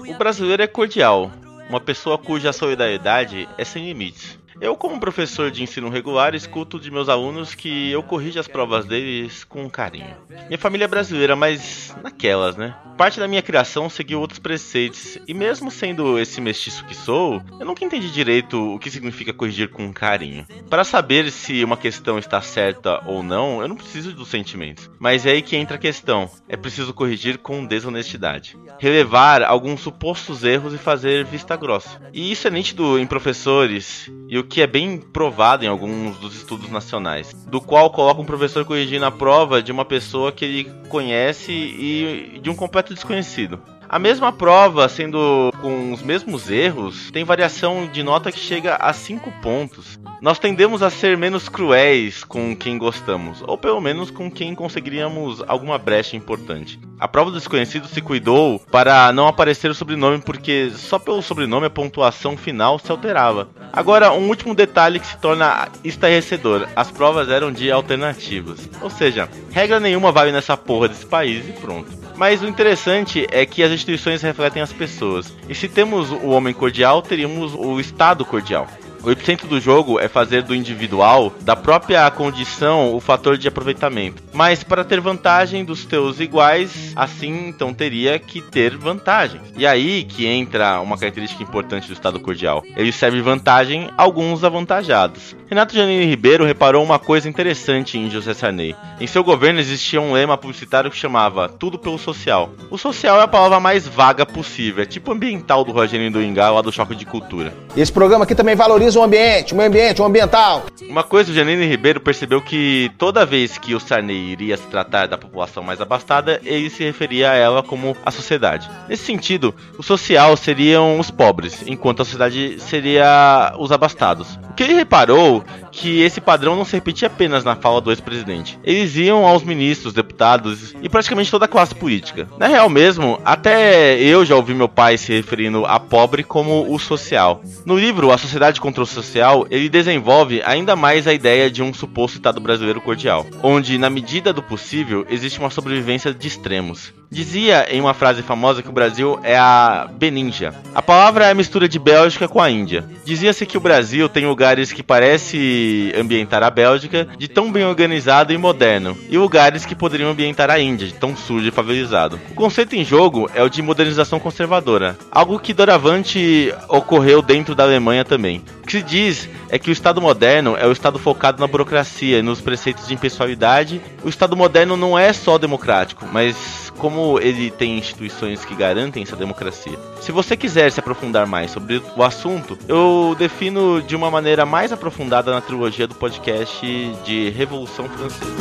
O 0.09 0.17
brasileiro 0.17 0.63
é 0.63 0.67
cordial, 0.67 1.31
uma 1.69 1.79
pessoa 1.79 2.17
cuja 2.17 2.51
solidariedade 2.51 3.47
é 3.57 3.63
sem 3.63 3.85
limites. 3.85 4.42
Eu, 4.63 4.77
como 4.77 4.97
professor 4.97 5.51
de 5.51 5.61
ensino 5.61 5.89
regular, 5.89 6.33
escuto 6.33 6.79
de 6.79 6.89
meus 6.89 7.09
alunos 7.09 7.53
que 7.53 7.91
eu 7.91 8.01
corrijo 8.01 8.39
as 8.39 8.47
provas 8.47 8.85
deles 8.85 9.43
com 9.43 9.69
carinho. 9.69 10.15
Minha 10.47 10.57
família 10.57 10.85
é 10.85 10.87
brasileira, 10.87 11.35
mas 11.35 11.93
naquelas, 12.01 12.55
né? 12.55 12.73
Parte 12.97 13.19
da 13.19 13.27
minha 13.27 13.41
criação 13.41 13.89
seguiu 13.89 14.21
outros 14.21 14.39
preceitos, 14.39 15.17
e 15.27 15.33
mesmo 15.33 15.69
sendo 15.69 16.17
esse 16.17 16.39
mestiço 16.39 16.85
que 16.85 16.95
sou, 16.95 17.41
eu 17.59 17.65
nunca 17.65 17.83
entendi 17.83 18.09
direito 18.09 18.75
o 18.75 18.79
que 18.79 18.89
significa 18.89 19.33
corrigir 19.33 19.67
com 19.67 19.91
carinho. 19.91 20.45
Para 20.69 20.85
saber 20.85 21.29
se 21.29 21.61
uma 21.61 21.75
questão 21.75 22.17
está 22.17 22.39
certa 22.41 23.03
ou 23.05 23.21
não, 23.21 23.61
eu 23.61 23.67
não 23.67 23.75
preciso 23.75 24.13
dos 24.13 24.29
sentimentos. 24.29 24.89
Mas 24.97 25.25
é 25.25 25.31
aí 25.31 25.41
que 25.41 25.57
entra 25.57 25.75
a 25.75 25.79
questão: 25.79 26.29
é 26.47 26.55
preciso 26.55 26.93
corrigir 26.93 27.39
com 27.39 27.65
desonestidade. 27.65 28.57
Relevar 28.79 29.43
alguns 29.43 29.81
supostos 29.81 30.45
erros 30.45 30.73
e 30.73 30.77
fazer 30.77 31.25
vista 31.25 31.57
grossa. 31.57 31.99
E 32.13 32.31
isso 32.31 32.47
é 32.47 32.51
nítido 32.51 32.97
em 32.97 33.05
professores, 33.05 34.09
e 34.29 34.37
o 34.37 34.52
que 34.53 34.61
é 34.61 34.67
bem 34.67 34.99
provado 34.99 35.65
em 35.65 35.67
alguns 35.67 36.15
dos 36.19 36.35
estudos 36.35 36.69
nacionais, 36.69 37.33
do 37.47 37.59
qual 37.59 37.89
coloca 37.89 38.21
um 38.21 38.25
professor 38.25 38.63
corrigindo 38.63 39.03
a 39.03 39.09
prova 39.09 39.63
de 39.63 39.71
uma 39.71 39.83
pessoa 39.83 40.31
que 40.31 40.45
ele 40.45 40.71
conhece 40.89 41.51
e 41.51 42.39
de 42.39 42.51
um 42.51 42.55
completo 42.55 42.93
desconhecido. 42.93 43.59
A 43.93 43.99
mesma 43.99 44.31
prova, 44.31 44.89
sendo 44.89 45.53
com 45.61 45.91
os 45.93 46.01
mesmos 46.01 46.49
erros, 46.49 47.11
tem 47.11 47.23
variação 47.23 47.85
de 47.85 48.01
nota 48.01 48.31
que 48.31 48.39
chega 48.39 48.75
a 48.77 48.91
5 48.91 49.31
pontos. 49.33 49.99
Nós 50.19 50.39
tendemos 50.39 50.81
a 50.81 50.89
ser 50.89 51.15
menos 51.15 51.47
cruéis 51.47 52.23
com 52.23 52.55
quem 52.55 52.75
gostamos, 52.75 53.43
ou 53.45 53.55
pelo 53.55 53.79
menos 53.79 54.09
com 54.09 54.31
quem 54.31 54.55
conseguiríamos 54.55 55.43
alguma 55.47 55.77
brecha 55.77 56.17
importante. 56.17 56.79
A 56.99 57.07
prova 57.07 57.29
do 57.29 57.37
desconhecido 57.37 57.87
se 57.87 58.01
cuidou 58.01 58.57
para 58.71 59.13
não 59.13 59.27
aparecer 59.27 59.69
o 59.69 59.75
sobrenome, 59.75 60.17
porque 60.17 60.71
só 60.71 60.97
pelo 60.97 61.21
sobrenome 61.21 61.67
a 61.67 61.69
pontuação 61.69 62.35
final 62.35 62.79
se 62.79 62.89
alterava. 62.89 63.47
Agora, 63.71 64.11
um 64.11 64.27
último 64.27 64.55
detalhe 64.55 64.99
que 64.99 65.05
se 65.05 65.19
torna 65.19 65.69
estarrecedor: 65.83 66.67
as 66.75 66.89
provas 66.89 67.29
eram 67.29 67.51
de 67.51 67.71
alternativas. 67.71 68.67
Ou 68.81 68.89
seja, 68.89 69.29
regra 69.51 69.79
nenhuma 69.79 70.11
vale 70.11 70.31
nessa 70.31 70.57
porra 70.57 70.87
desse 70.87 71.05
país 71.05 71.47
e 71.47 71.51
pronto. 71.51 72.02
Mas 72.15 72.41
o 72.41 72.47
interessante 72.47 73.27
é 73.31 73.45
que 73.45 73.63
as 73.63 73.71
instituições 73.71 74.21
refletem 74.21 74.61
as 74.61 74.71
pessoas. 74.71 75.33
E 75.49 75.55
se 75.55 75.67
temos 75.67 76.11
o 76.11 76.27
homem 76.27 76.53
cordial, 76.53 77.01
teríamos 77.01 77.53
o 77.55 77.79
Estado 77.79 78.23
cordial. 78.23 78.67
O 79.03 79.11
epicentro 79.11 79.49
do 79.49 79.59
jogo 79.59 79.99
é 79.99 80.07
fazer 80.07 80.43
do 80.43 80.55
individual, 80.55 81.33
da 81.41 81.57
própria 81.57 82.09
condição, 82.09 82.95
o 82.95 83.01
fator 83.01 83.37
de 83.37 83.49
aproveitamento. 83.49 84.23
Mas 84.31 84.63
para 84.63 84.85
ter 84.85 85.01
vantagem 85.01 85.65
dos 85.65 85.83
teus 85.83 86.21
iguais, 86.21 86.93
assim 86.95 87.49
então 87.49 87.73
teria 87.73 88.17
que 88.17 88.41
ter 88.41 88.77
vantagem. 88.77 89.41
E 89.57 89.67
aí 89.67 90.05
que 90.05 90.25
entra 90.25 90.79
uma 90.79 90.97
característica 90.97 91.43
importante 91.43 91.87
do 91.87 91.93
Estado 91.93 92.17
cordial. 92.17 92.63
Ele 92.77 92.93
serve 92.93 93.21
vantagem 93.21 93.89
a 93.97 94.03
alguns 94.03 94.41
avantajados. 94.45 95.35
Renato 95.49 95.75
Janine 95.75 96.05
Ribeiro 96.05 96.45
reparou 96.45 96.83
uma 96.83 96.97
coisa 96.97 97.27
interessante 97.27 97.97
em 97.97 98.09
José 98.09 98.33
Sarney. 98.33 98.73
Em 98.99 99.05
seu 99.05 99.23
governo 99.23 99.59
existia 99.59 99.99
um 100.01 100.13
lema 100.13 100.37
publicitário 100.37 100.89
que 100.89 100.97
chamava 100.97 101.49
tudo 101.49 101.77
pelo 101.77 101.99
social. 101.99 102.51
O 102.71 102.77
social 102.77 103.19
é 103.19 103.23
a 103.23 103.27
palavra 103.27 103.59
mais 103.59 103.85
vaga 103.85 104.25
possível, 104.25 104.81
é 104.81 104.85
tipo 104.87 105.11
ambiental 105.11 105.63
do 105.65 105.73
Rogério 105.73 106.09
do 106.09 106.23
Ingá 106.23 106.49
lá 106.49 106.61
do 106.61 106.71
Choque 106.71 106.95
de 106.95 107.05
Cultura. 107.05 107.53
Esse 107.75 107.91
programa 107.91 108.23
aqui 108.23 108.33
também 108.33 108.55
valoriza 108.55 108.92
valoriza 108.93 108.99
o 108.99 109.03
ambiente, 109.03 109.53
o 109.53 109.55
meio 109.55 109.69
ambiente, 109.69 110.01
o 110.01 110.05
ambiental. 110.05 110.63
Uma 110.87 111.03
coisa, 111.03 111.31
o 111.31 111.33
Janine 111.33 111.65
Ribeiro 111.65 111.99
percebeu 111.99 112.41
que 112.41 112.91
toda 112.97 113.25
vez 113.25 113.57
que 113.57 113.73
o 113.73 113.79
Sarney 113.79 114.31
iria 114.31 114.57
se 114.57 114.67
tratar 114.67 115.07
da 115.07 115.17
população 115.17 115.63
mais 115.63 115.81
abastada, 115.81 116.39
ele 116.45 116.69
se 116.69 116.83
referia 116.83 117.31
a 117.31 117.35
ela 117.35 117.63
como 117.63 117.95
a 118.05 118.11
sociedade. 118.11 118.69
Nesse 118.87 119.05
sentido, 119.05 119.53
o 119.77 119.83
social 119.83 120.35
seriam 120.37 120.99
os 120.99 121.09
pobres, 121.09 121.63
enquanto 121.65 122.01
a 122.01 122.05
sociedade 122.05 122.59
seria 122.59 123.53
os 123.57 123.71
abastados. 123.71 124.37
O 124.49 124.53
que 124.53 124.63
ele 124.63 124.73
reparou 124.73 125.43
que 125.73 126.01
esse 126.01 126.21
padrão 126.21 126.55
não 126.55 126.63
se 126.63 126.75
repetia 126.75 127.07
apenas 127.07 127.43
na 127.43 127.55
fala 127.55 127.81
do 127.81 127.91
ex-presidente. 127.91 128.59
Eles 128.63 128.95
iam 128.95 129.25
aos 129.25 129.43
ministros, 129.43 129.91
deputados 129.91 130.73
e 130.81 130.87
praticamente 130.87 131.31
toda 131.31 131.45
a 131.45 131.47
classe 131.47 131.73
política. 131.73 132.29
Na 132.37 132.47
real 132.47 132.69
mesmo, 132.69 133.19
até 133.25 133.99
eu 133.99 134.23
já 134.23 134.35
ouvi 134.35 134.53
meu 134.53 134.69
pai 134.69 134.97
se 134.97 135.11
referindo 135.11 135.65
a 135.65 135.79
pobre 135.79 136.23
como 136.23 136.71
o 136.71 136.77
social. 136.77 137.41
No 137.65 137.77
livro 137.77 138.11
A 138.11 138.17
Sociedade 138.17 138.61
contra 138.61 138.83
o 138.83 138.85
Social, 138.85 139.47
ele 139.49 139.67
desenvolve 139.67 140.41
ainda 140.45 140.75
mais 140.75 141.07
a 141.07 141.13
ideia 141.13 141.49
de 141.49 141.63
um 141.63 141.73
suposto 141.73 142.17
Estado 142.17 142.39
brasileiro 142.39 142.79
cordial, 142.79 143.25
onde, 143.41 143.77
na 143.79 143.89
medida 143.89 144.31
do 144.31 144.43
possível, 144.43 145.05
existe 145.09 145.39
uma 145.39 145.49
sobrevivência 145.49 146.13
de 146.13 146.27
extremos. 146.27 146.93
Dizia 147.09 147.67
em 147.69 147.79
uma 147.79 147.93
frase 147.93 148.23
famosa 148.23 148.63
que 148.63 148.69
o 148.69 148.73
Brasil 148.73 149.19
é 149.23 149.37
a 149.37 149.87
Beninja. 149.91 150.55
A 150.73 150.81
palavra 150.81 151.25
é 151.25 151.31
a 151.31 151.35
mistura 151.35 151.69
de 151.69 151.77
Bélgica 151.77 152.27
com 152.27 152.41
a 152.41 152.49
Índia. 152.49 152.89
Dizia-se 153.05 153.45
que 153.45 153.57
o 153.57 153.61
Brasil 153.61 154.09
tem 154.09 154.25
lugares 154.25 154.71
que 154.71 154.81
parece 154.81 155.62
ambientar 155.97 156.43
a 156.43 156.49
Bélgica, 156.49 157.07
de 157.17 157.27
tão 157.27 157.51
bem 157.51 157.65
organizado 157.65 158.33
e 158.33 158.37
moderno, 158.37 158.97
e 159.09 159.17
lugares 159.17 159.65
que 159.65 159.75
poderiam 159.75 160.11
ambientar 160.11 160.49
a 160.49 160.59
Índia, 160.59 160.87
de 160.87 160.93
tão 160.93 161.15
sujo 161.15 161.47
e 161.47 161.51
favelizado. 161.51 162.19
O 162.31 162.35
conceito 162.35 162.75
em 162.75 162.83
jogo 162.83 163.29
é 163.33 163.43
o 163.43 163.49
de 163.49 163.61
modernização 163.61 164.19
conservadora, 164.19 164.97
algo 165.11 165.39
que 165.39 165.53
doravante 165.53 166.53
ocorreu 166.67 167.21
dentro 167.21 167.55
da 167.55 167.63
Alemanha 167.63 168.03
também. 168.05 168.43
O 168.63 168.65
que 168.65 168.71
se 168.73 168.81
diz 168.81 169.29
é 169.49 169.59
que 169.59 169.69
o 169.69 169.73
Estado 169.73 170.01
moderno 170.01 170.55
é 170.57 170.65
o 170.65 170.71
Estado 170.71 170.97
focado 170.97 171.39
na 171.39 171.47
burocracia 171.47 172.19
e 172.19 172.21
nos 172.21 172.39
preceitos 172.39 172.87
de 172.87 172.93
impessoalidade. 172.93 173.81
O 174.03 174.09
Estado 174.09 174.37
moderno 174.37 174.77
não 174.77 174.97
é 174.97 175.11
só 175.11 175.37
democrático, 175.37 176.07
mas 176.11 176.72
como 176.77 177.19
ele 177.19 177.51
tem 177.51 177.77
instituições 177.77 178.43
que 178.43 178.55
garantem 178.55 179.03
essa 179.03 179.15
democracia. 179.15 179.77
Se 180.01 180.11
você 180.11 180.35
quiser 180.35 180.71
se 180.71 180.79
aprofundar 180.79 181.25
mais 181.25 181.51
sobre 181.51 181.81
o 181.95 182.03
assunto, 182.03 182.57
eu 182.67 183.15
defino 183.17 183.81
de 183.81 183.95
uma 183.95 184.09
maneira 184.11 184.45
mais 184.45 184.71
aprofundada 184.71 185.31
na 185.31 185.41
trilogia 185.41 185.87
do 185.87 185.95
podcast 185.95 186.65
de 187.05 187.29
Revolução 187.29 187.87
Francesa. 187.89 188.33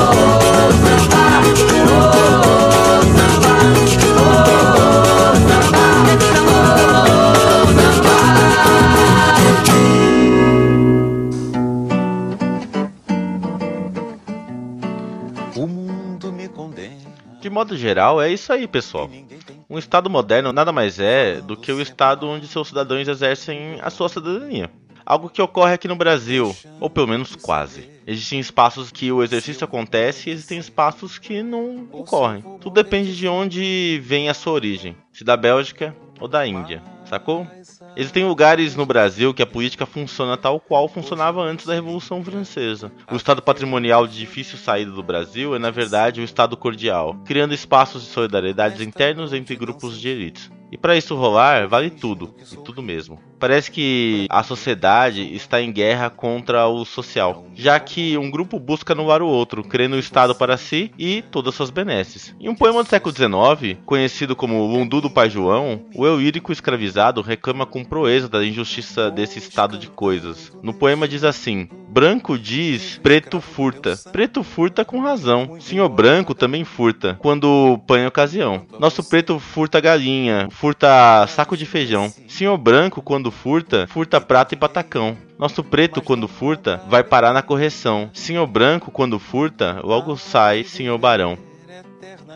De 0.00 0.05
modo 17.66 17.76
geral, 17.76 18.22
é 18.22 18.32
isso 18.32 18.52
aí, 18.52 18.68
pessoal. 18.68 19.10
Um 19.68 19.76
Estado 19.76 20.08
moderno 20.08 20.52
nada 20.52 20.70
mais 20.70 21.00
é 21.00 21.40
do 21.40 21.56
que 21.56 21.72
o 21.72 21.82
Estado 21.82 22.28
onde 22.28 22.46
seus 22.46 22.68
cidadãos 22.68 23.08
exercem 23.08 23.80
a 23.82 23.90
sua 23.90 24.08
cidadania. 24.08 24.70
Algo 25.04 25.28
que 25.28 25.42
ocorre 25.42 25.72
aqui 25.74 25.88
no 25.88 25.96
Brasil, 25.96 26.54
ou 26.80 26.88
pelo 26.88 27.08
menos 27.08 27.34
quase. 27.34 27.88
Existem 28.06 28.38
espaços 28.38 28.92
que 28.92 29.10
o 29.10 29.22
exercício 29.22 29.64
acontece 29.64 30.30
e 30.30 30.32
existem 30.32 30.58
espaços 30.58 31.18
que 31.18 31.42
não 31.42 31.88
ocorrem. 31.90 32.44
Tudo 32.60 32.74
depende 32.74 33.16
de 33.16 33.26
onde 33.26 34.00
vem 34.04 34.28
a 34.28 34.34
sua 34.34 34.52
origem, 34.52 34.96
se 35.12 35.24
da 35.24 35.36
Bélgica 35.36 35.94
ou 36.20 36.28
da 36.28 36.46
Índia, 36.46 36.82
sacou? 37.04 37.48
Existem 37.98 38.26
lugares 38.26 38.76
no 38.76 38.84
Brasil 38.84 39.32
que 39.32 39.42
a 39.42 39.46
política 39.46 39.86
funciona 39.86 40.36
tal 40.36 40.60
qual 40.60 40.86
funcionava 40.86 41.40
antes 41.40 41.64
da 41.64 41.72
Revolução 41.72 42.22
Francesa. 42.22 42.92
O 43.10 43.16
Estado 43.16 43.40
patrimonial 43.40 44.06
de 44.06 44.18
difícil 44.18 44.58
saída 44.58 44.90
do 44.90 45.02
Brasil 45.02 45.56
é, 45.56 45.58
na 45.58 45.70
verdade, 45.70 46.20
o 46.20 46.24
Estado 46.24 46.58
cordial, 46.58 47.16
criando 47.24 47.54
espaços 47.54 48.02
de 48.02 48.08
solidariedade 48.08 48.84
internos 48.84 49.32
entre 49.32 49.56
grupos 49.56 49.98
de 49.98 50.10
elites. 50.10 50.50
E 50.70 50.76
para 50.76 50.96
isso 50.96 51.14
rolar, 51.14 51.68
vale 51.68 51.90
tudo, 51.90 52.34
e 52.52 52.56
tudo 52.56 52.82
mesmo. 52.82 53.20
Parece 53.38 53.70
que 53.70 54.26
a 54.30 54.42
sociedade 54.42 55.34
está 55.34 55.60
em 55.60 55.70
guerra 55.70 56.08
contra 56.08 56.66
o 56.66 56.84
social, 56.84 57.46
já 57.54 57.78
que 57.78 58.16
um 58.16 58.30
grupo 58.30 58.58
busca 58.58 58.94
anular 58.94 59.22
o 59.22 59.28
outro, 59.28 59.62
querendo 59.62 59.94
o 59.94 59.98
Estado 59.98 60.34
para 60.34 60.56
si 60.56 60.90
e 60.98 61.22
todas 61.22 61.54
suas 61.54 61.70
benesses. 61.70 62.34
Em 62.40 62.48
um 62.48 62.54
poema 62.54 62.82
do 62.82 62.88
século 62.88 63.14
XIX, 63.14 63.78
conhecido 63.84 64.34
como 64.34 64.66
Lundu 64.66 65.00
do 65.00 65.10
Pai 65.10 65.28
João, 65.28 65.82
o 65.94 66.06
eu 66.06 66.18
lírico 66.18 66.50
escravizado 66.50 67.20
reclama 67.20 67.66
com 67.66 67.84
proeza 67.84 68.28
da 68.28 68.44
injustiça 68.44 69.10
desse 69.10 69.38
estado 69.38 69.78
de 69.78 69.88
coisas. 69.88 70.52
No 70.62 70.72
poema 70.72 71.06
diz 71.06 71.22
assim: 71.22 71.68
Branco 71.96 72.38
diz, 72.38 72.98
preto 73.02 73.40
furta. 73.40 73.98
Preto 74.12 74.42
furta 74.42 74.84
com 74.84 75.00
razão. 75.00 75.58
Senhor 75.58 75.88
branco 75.88 76.34
também 76.34 76.62
furta, 76.62 77.16
quando 77.20 77.80
põe 77.86 78.06
ocasião. 78.06 78.66
Nosso 78.78 79.02
preto 79.02 79.38
furta 79.38 79.80
galinha, 79.80 80.48
furta 80.56 81.26
saco 81.28 81.56
de 81.56 81.66
feijão. 81.66 82.12
Senhor 82.28 82.56
branco, 82.56 83.02
quando 83.02 83.30
furta, 83.30 83.86
furta 83.86 84.20
prata 84.20 84.54
e 84.54 84.56
patacão. 84.56 85.16
Nosso 85.38 85.62
preto, 85.62 86.00
quando 86.00 86.26
furta, 86.26 86.80
vai 86.88 87.04
parar 87.04 87.32
na 87.34 87.42
correção. 87.42 88.08
Senhor 88.14 88.46
branco, 88.46 88.90
quando 88.90 89.18
furta, 89.18 89.80
logo 89.84 90.16
sai, 90.16 90.64
senhor 90.64 90.96
barão. 90.96 91.36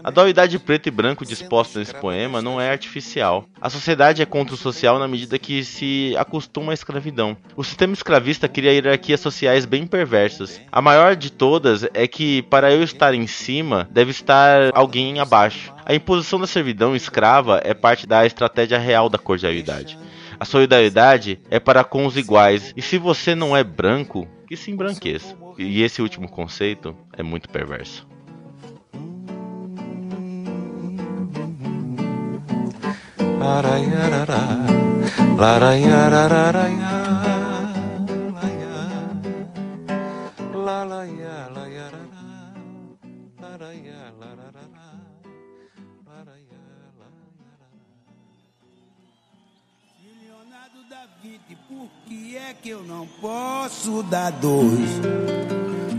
A 0.03 0.11
dualidade 0.11 0.59
preto 0.59 0.87
e 0.89 0.91
branco 0.91 1.25
disposta 1.25 1.79
nesse 1.79 1.95
poema 1.95 2.41
não 2.41 2.61
é 2.61 2.71
artificial. 2.71 3.45
A 3.61 3.69
sociedade 3.69 4.23
é 4.23 4.27
contra 4.27 4.55
o 4.55 4.59
social 4.59 4.99
na 4.99 5.09
medida 5.09 5.39
que 5.39 5.65
se 5.65 6.15
acostuma 6.17 6.73
à 6.73 6.75
escravidão. 6.75 7.37
O 7.57 7.63
sistema 7.63 7.93
escravista 7.93 8.49
cria 8.49 8.73
hierarquias 8.73 9.21
sociais 9.21 9.65
bem 9.65 9.87
perversas. 9.87 10.61
A 10.71 10.81
maior 10.83 11.15
de 11.15 11.31
todas 11.31 11.85
é 11.95 12.07
que, 12.07 12.43
para 12.43 12.73
eu 12.73 12.83
estar 12.83 13.15
em 13.15 13.27
cima, 13.27 13.89
deve 13.91 14.11
estar 14.11 14.71
alguém 14.75 15.21
abaixo. 15.21 15.73
A 15.85 15.95
imposição 15.95 16.41
da 16.41 16.47
servidão 16.47 16.97
escrava 16.97 17.61
é 17.65 17.75
parte 17.75 18.07
da 18.07 18.25
estratégia 18.25 18.79
real 18.79 19.09
da 19.09 19.19
cordialidade. 19.19 19.99
A 20.39 20.45
solidariedade 20.45 21.39
é 21.51 21.61
para 21.61 21.85
com 21.85 22.07
os 22.07 22.17
iguais, 22.17 22.73
e 22.75 22.81
se 22.81 22.97
você 22.97 23.35
não 23.35 23.55
é 23.55 23.63
branco, 23.63 24.27
que 24.47 24.57
se 24.57 24.71
embranqueça. 24.71 25.37
E 25.59 25.83
esse 25.83 26.01
último 26.01 26.29
conceito 26.29 26.97
é 27.13 27.23
muito 27.23 27.49
perverso. 27.51 28.10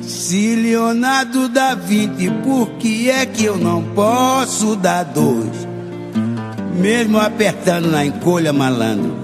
Se 0.01 0.55
Leonardo 0.55 1.49
dá 1.49 1.73
20, 1.73 2.29
por 2.43 2.69
que 2.77 3.09
é 3.09 3.25
que 3.25 3.45
eu 3.45 3.57
não 3.57 3.83
posso 3.95 4.75
dar 4.75 5.03
dois? 5.05 5.70
Mesmo 6.75 7.19
apertando 7.19 7.91
na 7.91 8.05
encolha, 8.05 8.51
malandro, 8.53 9.15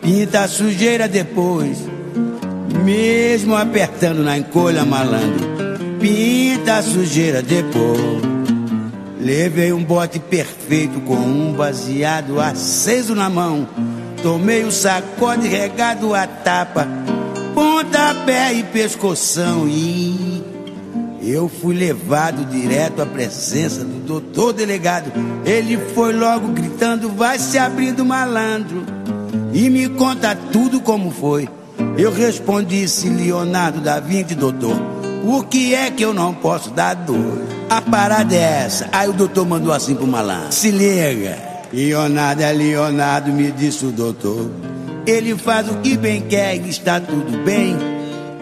pinta 0.00 0.42
a 0.42 0.48
sujeira 0.48 1.08
depois. 1.08 1.78
Mesmo 2.84 3.56
apertando 3.56 4.22
na 4.22 4.36
encolha, 4.36 4.84
malandro, 4.84 5.46
pinta 6.00 6.76
a 6.76 6.82
sujeira 6.82 7.42
depois. 7.42 8.22
Levei 9.20 9.72
um 9.72 9.84
bote 9.84 10.18
perfeito 10.18 11.00
com 11.00 11.14
um 11.14 11.52
baseado 11.52 12.40
aceso 12.40 13.14
na 13.14 13.30
mão. 13.30 13.68
Tomei 14.22 14.64
o 14.64 14.72
sacode 14.72 15.46
regado 15.46 16.14
a 16.14 16.26
tapa, 16.26 16.88
pontapé 17.54 18.52
e 18.52 18.62
pescoção. 18.64 19.68
E 19.68 20.51
eu 21.22 21.48
fui 21.48 21.74
levado 21.74 22.44
direto 22.46 23.00
à 23.00 23.06
presença 23.06 23.84
do 23.84 24.00
doutor 24.00 24.52
delegado. 24.52 25.12
Ele 25.44 25.78
foi 25.94 26.12
logo 26.12 26.48
gritando: 26.48 27.08
vai 27.10 27.38
se 27.38 27.58
abrindo 27.58 28.04
malandro. 28.04 28.84
E 29.52 29.70
me 29.70 29.88
conta 29.88 30.34
tudo 30.34 30.80
como 30.80 31.10
foi. 31.10 31.48
Eu 31.96 32.12
respondi: 32.12 32.88
se 32.88 33.08
Leonardo 33.08 33.80
da 33.80 34.00
Vinci, 34.00 34.34
doutor, 34.34 34.76
o 35.24 35.44
que 35.44 35.74
é 35.74 35.90
que 35.90 36.04
eu 36.04 36.12
não 36.12 36.34
posso 36.34 36.70
dar 36.70 36.94
dor? 36.94 37.40
A 37.70 37.80
parada 37.80 38.34
é 38.34 38.64
essa. 38.64 38.88
Aí 38.90 39.08
o 39.08 39.12
doutor 39.12 39.46
mandou 39.46 39.72
assim 39.72 39.94
pro 39.94 40.06
malandro: 40.06 40.52
se 40.52 40.70
liga. 40.70 41.52
Leonardo 41.72 42.42
é 42.42 42.52
Leonardo, 42.52 43.32
me 43.32 43.50
disse 43.50 43.86
o 43.86 43.92
doutor. 43.92 44.50
Ele 45.06 45.36
faz 45.36 45.68
o 45.68 45.76
que 45.76 45.96
bem 45.96 46.20
quer 46.20 46.56
e 46.56 46.68
está 46.68 47.00
tudo 47.00 47.42
bem. 47.44 47.76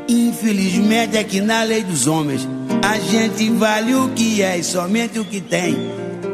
Infelizmente 0.08 1.16
é 1.16 1.22
que 1.22 1.40
na 1.40 1.62
lei 1.62 1.84
dos 1.84 2.08
homens 2.08 2.48
a 2.90 2.98
gente 2.98 3.48
vale 3.50 3.94
o 3.94 4.08
que 4.08 4.42
é 4.42 4.58
e 4.58 4.64
somente 4.64 5.16
o 5.16 5.24
que 5.24 5.40
tem. 5.40 5.76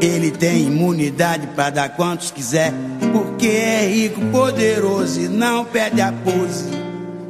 Ele 0.00 0.30
tem 0.30 0.66
imunidade 0.66 1.46
pra 1.48 1.68
dar 1.68 1.90
quantos 1.90 2.30
quiser, 2.30 2.72
porque 3.12 3.46
é 3.46 3.86
rico, 3.86 4.22
poderoso 4.32 5.20
e 5.20 5.28
não 5.28 5.66
perde 5.66 6.00
a 6.00 6.10
pose. 6.10 6.70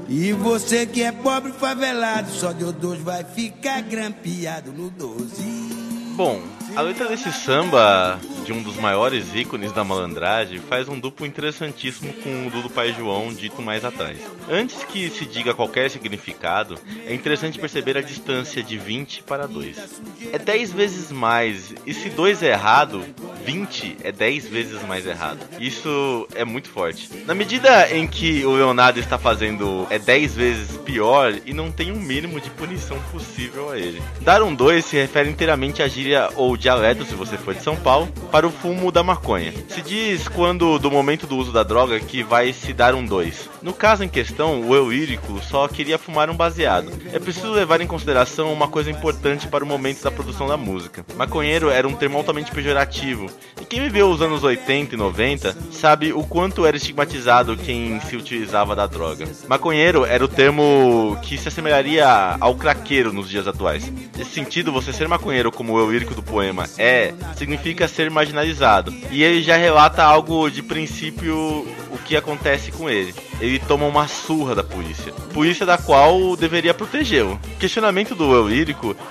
E 0.09 0.33
você 0.33 0.87
que 0.87 1.03
é 1.03 1.11
pobre 1.11 1.51
favelado, 1.51 2.31
só 2.31 2.53
deu 2.53 2.71
dois, 2.71 3.01
vai 3.01 3.25
ficar 3.25 3.83
grampeado 3.83 4.71
no 4.71 4.91
12. 4.91 5.86
Bom, 6.17 6.41
a 6.75 6.81
letra 6.81 7.09
desse 7.09 7.31
samba, 7.31 8.19
de 8.43 8.51
um 8.51 8.63
dos 8.63 8.77
maiores 8.77 9.35
ícones 9.35 9.71
da 9.71 9.85
malandragem, 9.85 10.61
faz 10.61 10.89
um 10.89 10.99
duplo 10.99 11.27
interessantíssimo 11.27 12.11
com 12.15 12.47
o 12.47 12.51
do, 12.51 12.71
Pai 12.71 12.95
João 12.95 13.35
dito 13.35 13.61
mais 13.61 13.85
atrás. 13.85 14.19
Antes 14.51 14.83
que 14.85 15.11
se 15.11 15.27
diga 15.27 15.53
qualquer 15.53 15.91
significado, 15.91 16.79
é 17.07 17.13
interessante 17.13 17.59
perceber 17.59 17.99
a 17.99 18.01
distância 18.01 18.63
de 18.63 18.79
20 18.79 19.25
para 19.25 19.47
2. 19.47 20.01
É 20.33 20.39
10 20.39 20.73
vezes 20.73 21.13
mais, 21.13 21.75
e 21.85 21.93
se 21.93 22.09
2 22.09 22.43
é 22.43 22.53
errado, 22.53 23.05
20 23.47 23.99
é 24.03 24.11
10 24.11 24.49
vezes 24.49 24.83
mais 24.83 25.07
errado. 25.07 25.39
Isso 25.61 26.27
é 26.35 26.45
muito 26.45 26.69
forte. 26.69 27.09
Na 27.27 27.35
medida 27.35 27.89
em 27.95 28.05
que 28.09 28.45
o 28.45 28.57
Leonardo 28.57 28.99
está 28.99 29.17
fazendo 29.17 29.87
é 29.89 30.01
10 30.01 30.35
vezes 30.35 30.77
pior 30.79 31.33
e 31.47 31.55
não 31.55 31.71
tem 31.71 31.93
um 31.93 32.01
mínimo 32.01 32.41
de 32.41 32.51
punição 32.51 32.99
possível 33.13 33.71
a 33.71 33.79
ele. 33.79 34.03
Dar 34.21 34.43
um 34.43 34.53
2 34.53 34.85
se 34.85 34.97
refere 34.97 35.31
inteiramente 35.31 35.81
à 35.81 35.87
gíria 35.87 36.29
ou 36.35 36.57
dialeto, 36.57 37.05
se 37.05 37.15
você 37.15 37.39
for 37.39 37.55
de 37.55 37.63
São 37.63 37.77
Paulo, 37.77 38.09
para 38.33 38.47
o 38.47 38.51
fumo 38.51 38.91
da 38.91 39.05
maconha. 39.05 39.55
Se 39.69 39.81
diz 39.81 40.27
quando 40.27 40.77
do 40.81 40.91
momento 40.91 41.27
do 41.29 41.37
uso 41.37 41.53
da 41.53 41.63
droga 41.63 42.01
que 42.01 42.25
vai 42.25 42.53
se 42.53 42.73
dar 42.73 42.97
um 42.97 43.05
2. 43.05 43.49
No 43.63 43.73
caso 43.73 44.03
em 44.03 44.09
questão, 44.09 44.61
o 44.61 44.75
eu 44.75 44.93
írico 44.93 45.41
só 45.41 45.69
queria 45.69 45.99
fumar 45.99 46.29
um 46.29 46.37
baseado. 46.37 46.93
É 47.13 47.19
preciso 47.21 47.53
levar 47.53 47.81
em 47.81 47.87
consideração 47.87 48.53
uma 48.53 48.67
coisa 48.67 48.91
importante 48.91 49.47
para 49.47 49.63
o 49.63 49.67
momento 49.67 50.03
da 50.03 50.11
produção 50.11 50.49
da 50.49 50.57
música. 50.57 51.07
Maconheiro 51.17 51.71
era 51.71 51.87
um 51.87 51.95
termo 51.95 52.19
altamente 52.19 52.51
pejorativo, 52.51 53.31
e 53.61 53.65
quem 53.65 53.81
viveu 53.81 54.11
os 54.11 54.21
anos 54.21 54.45
80 54.45 54.95
e 54.95 54.99
90 54.99 55.57
sabe 55.73 56.13
o 56.13 56.23
quanto 56.23 56.67
era 56.67 56.77
estigmatizado 56.77 57.57
quem 57.57 57.99
se 58.01 58.17
utilizava 58.17 58.77
da 58.77 58.87
droga. 58.87 59.27
Maconheiro 59.49 60.05
era 60.05 60.25
o 60.25 60.29
termo 60.29 61.17
que 61.23 61.39
se 61.39 61.49
assemelharia 61.49 62.07
ao 62.39 62.55
craqueiro 62.55 63.13
nos 63.13 63.29
dias 63.29 63.47
atuais. 63.49 63.91
Nesse 64.17 64.31
sentido, 64.31 64.73
você 64.73 64.93
ser 64.93 65.09
maconheiro 65.09 65.51
como 65.51 65.73
o 65.73 65.79
eu 65.79 65.93
írico 65.93 66.15
do 66.15 66.23
poema 66.23 66.65
é, 66.77 67.15
significa 67.37 67.89
ser 67.89 68.11
marginalizado. 68.11 68.93
E 69.11 69.23
ele 69.23 69.43
já 69.43 69.57
relata 69.57 70.03
algo 70.03 70.51
de 70.51 70.63
princípio 70.63 71.67
o 71.97 71.99
que 71.99 72.17
acontece 72.17 72.71
com 72.71 72.89
ele. 72.89 73.15
Ele 73.41 73.59
toma 73.59 73.87
uma 73.87 74.07
surra 74.07 74.55
da 74.55 74.63
polícia. 74.63 75.13
Polícia 75.35 75.67
da 75.67 75.77
qual 75.77 76.37
deveria 76.37 76.73
protegê-lo. 76.73 77.39
Questionamento 77.59 78.15
do 78.15 78.35
eu 78.35 78.47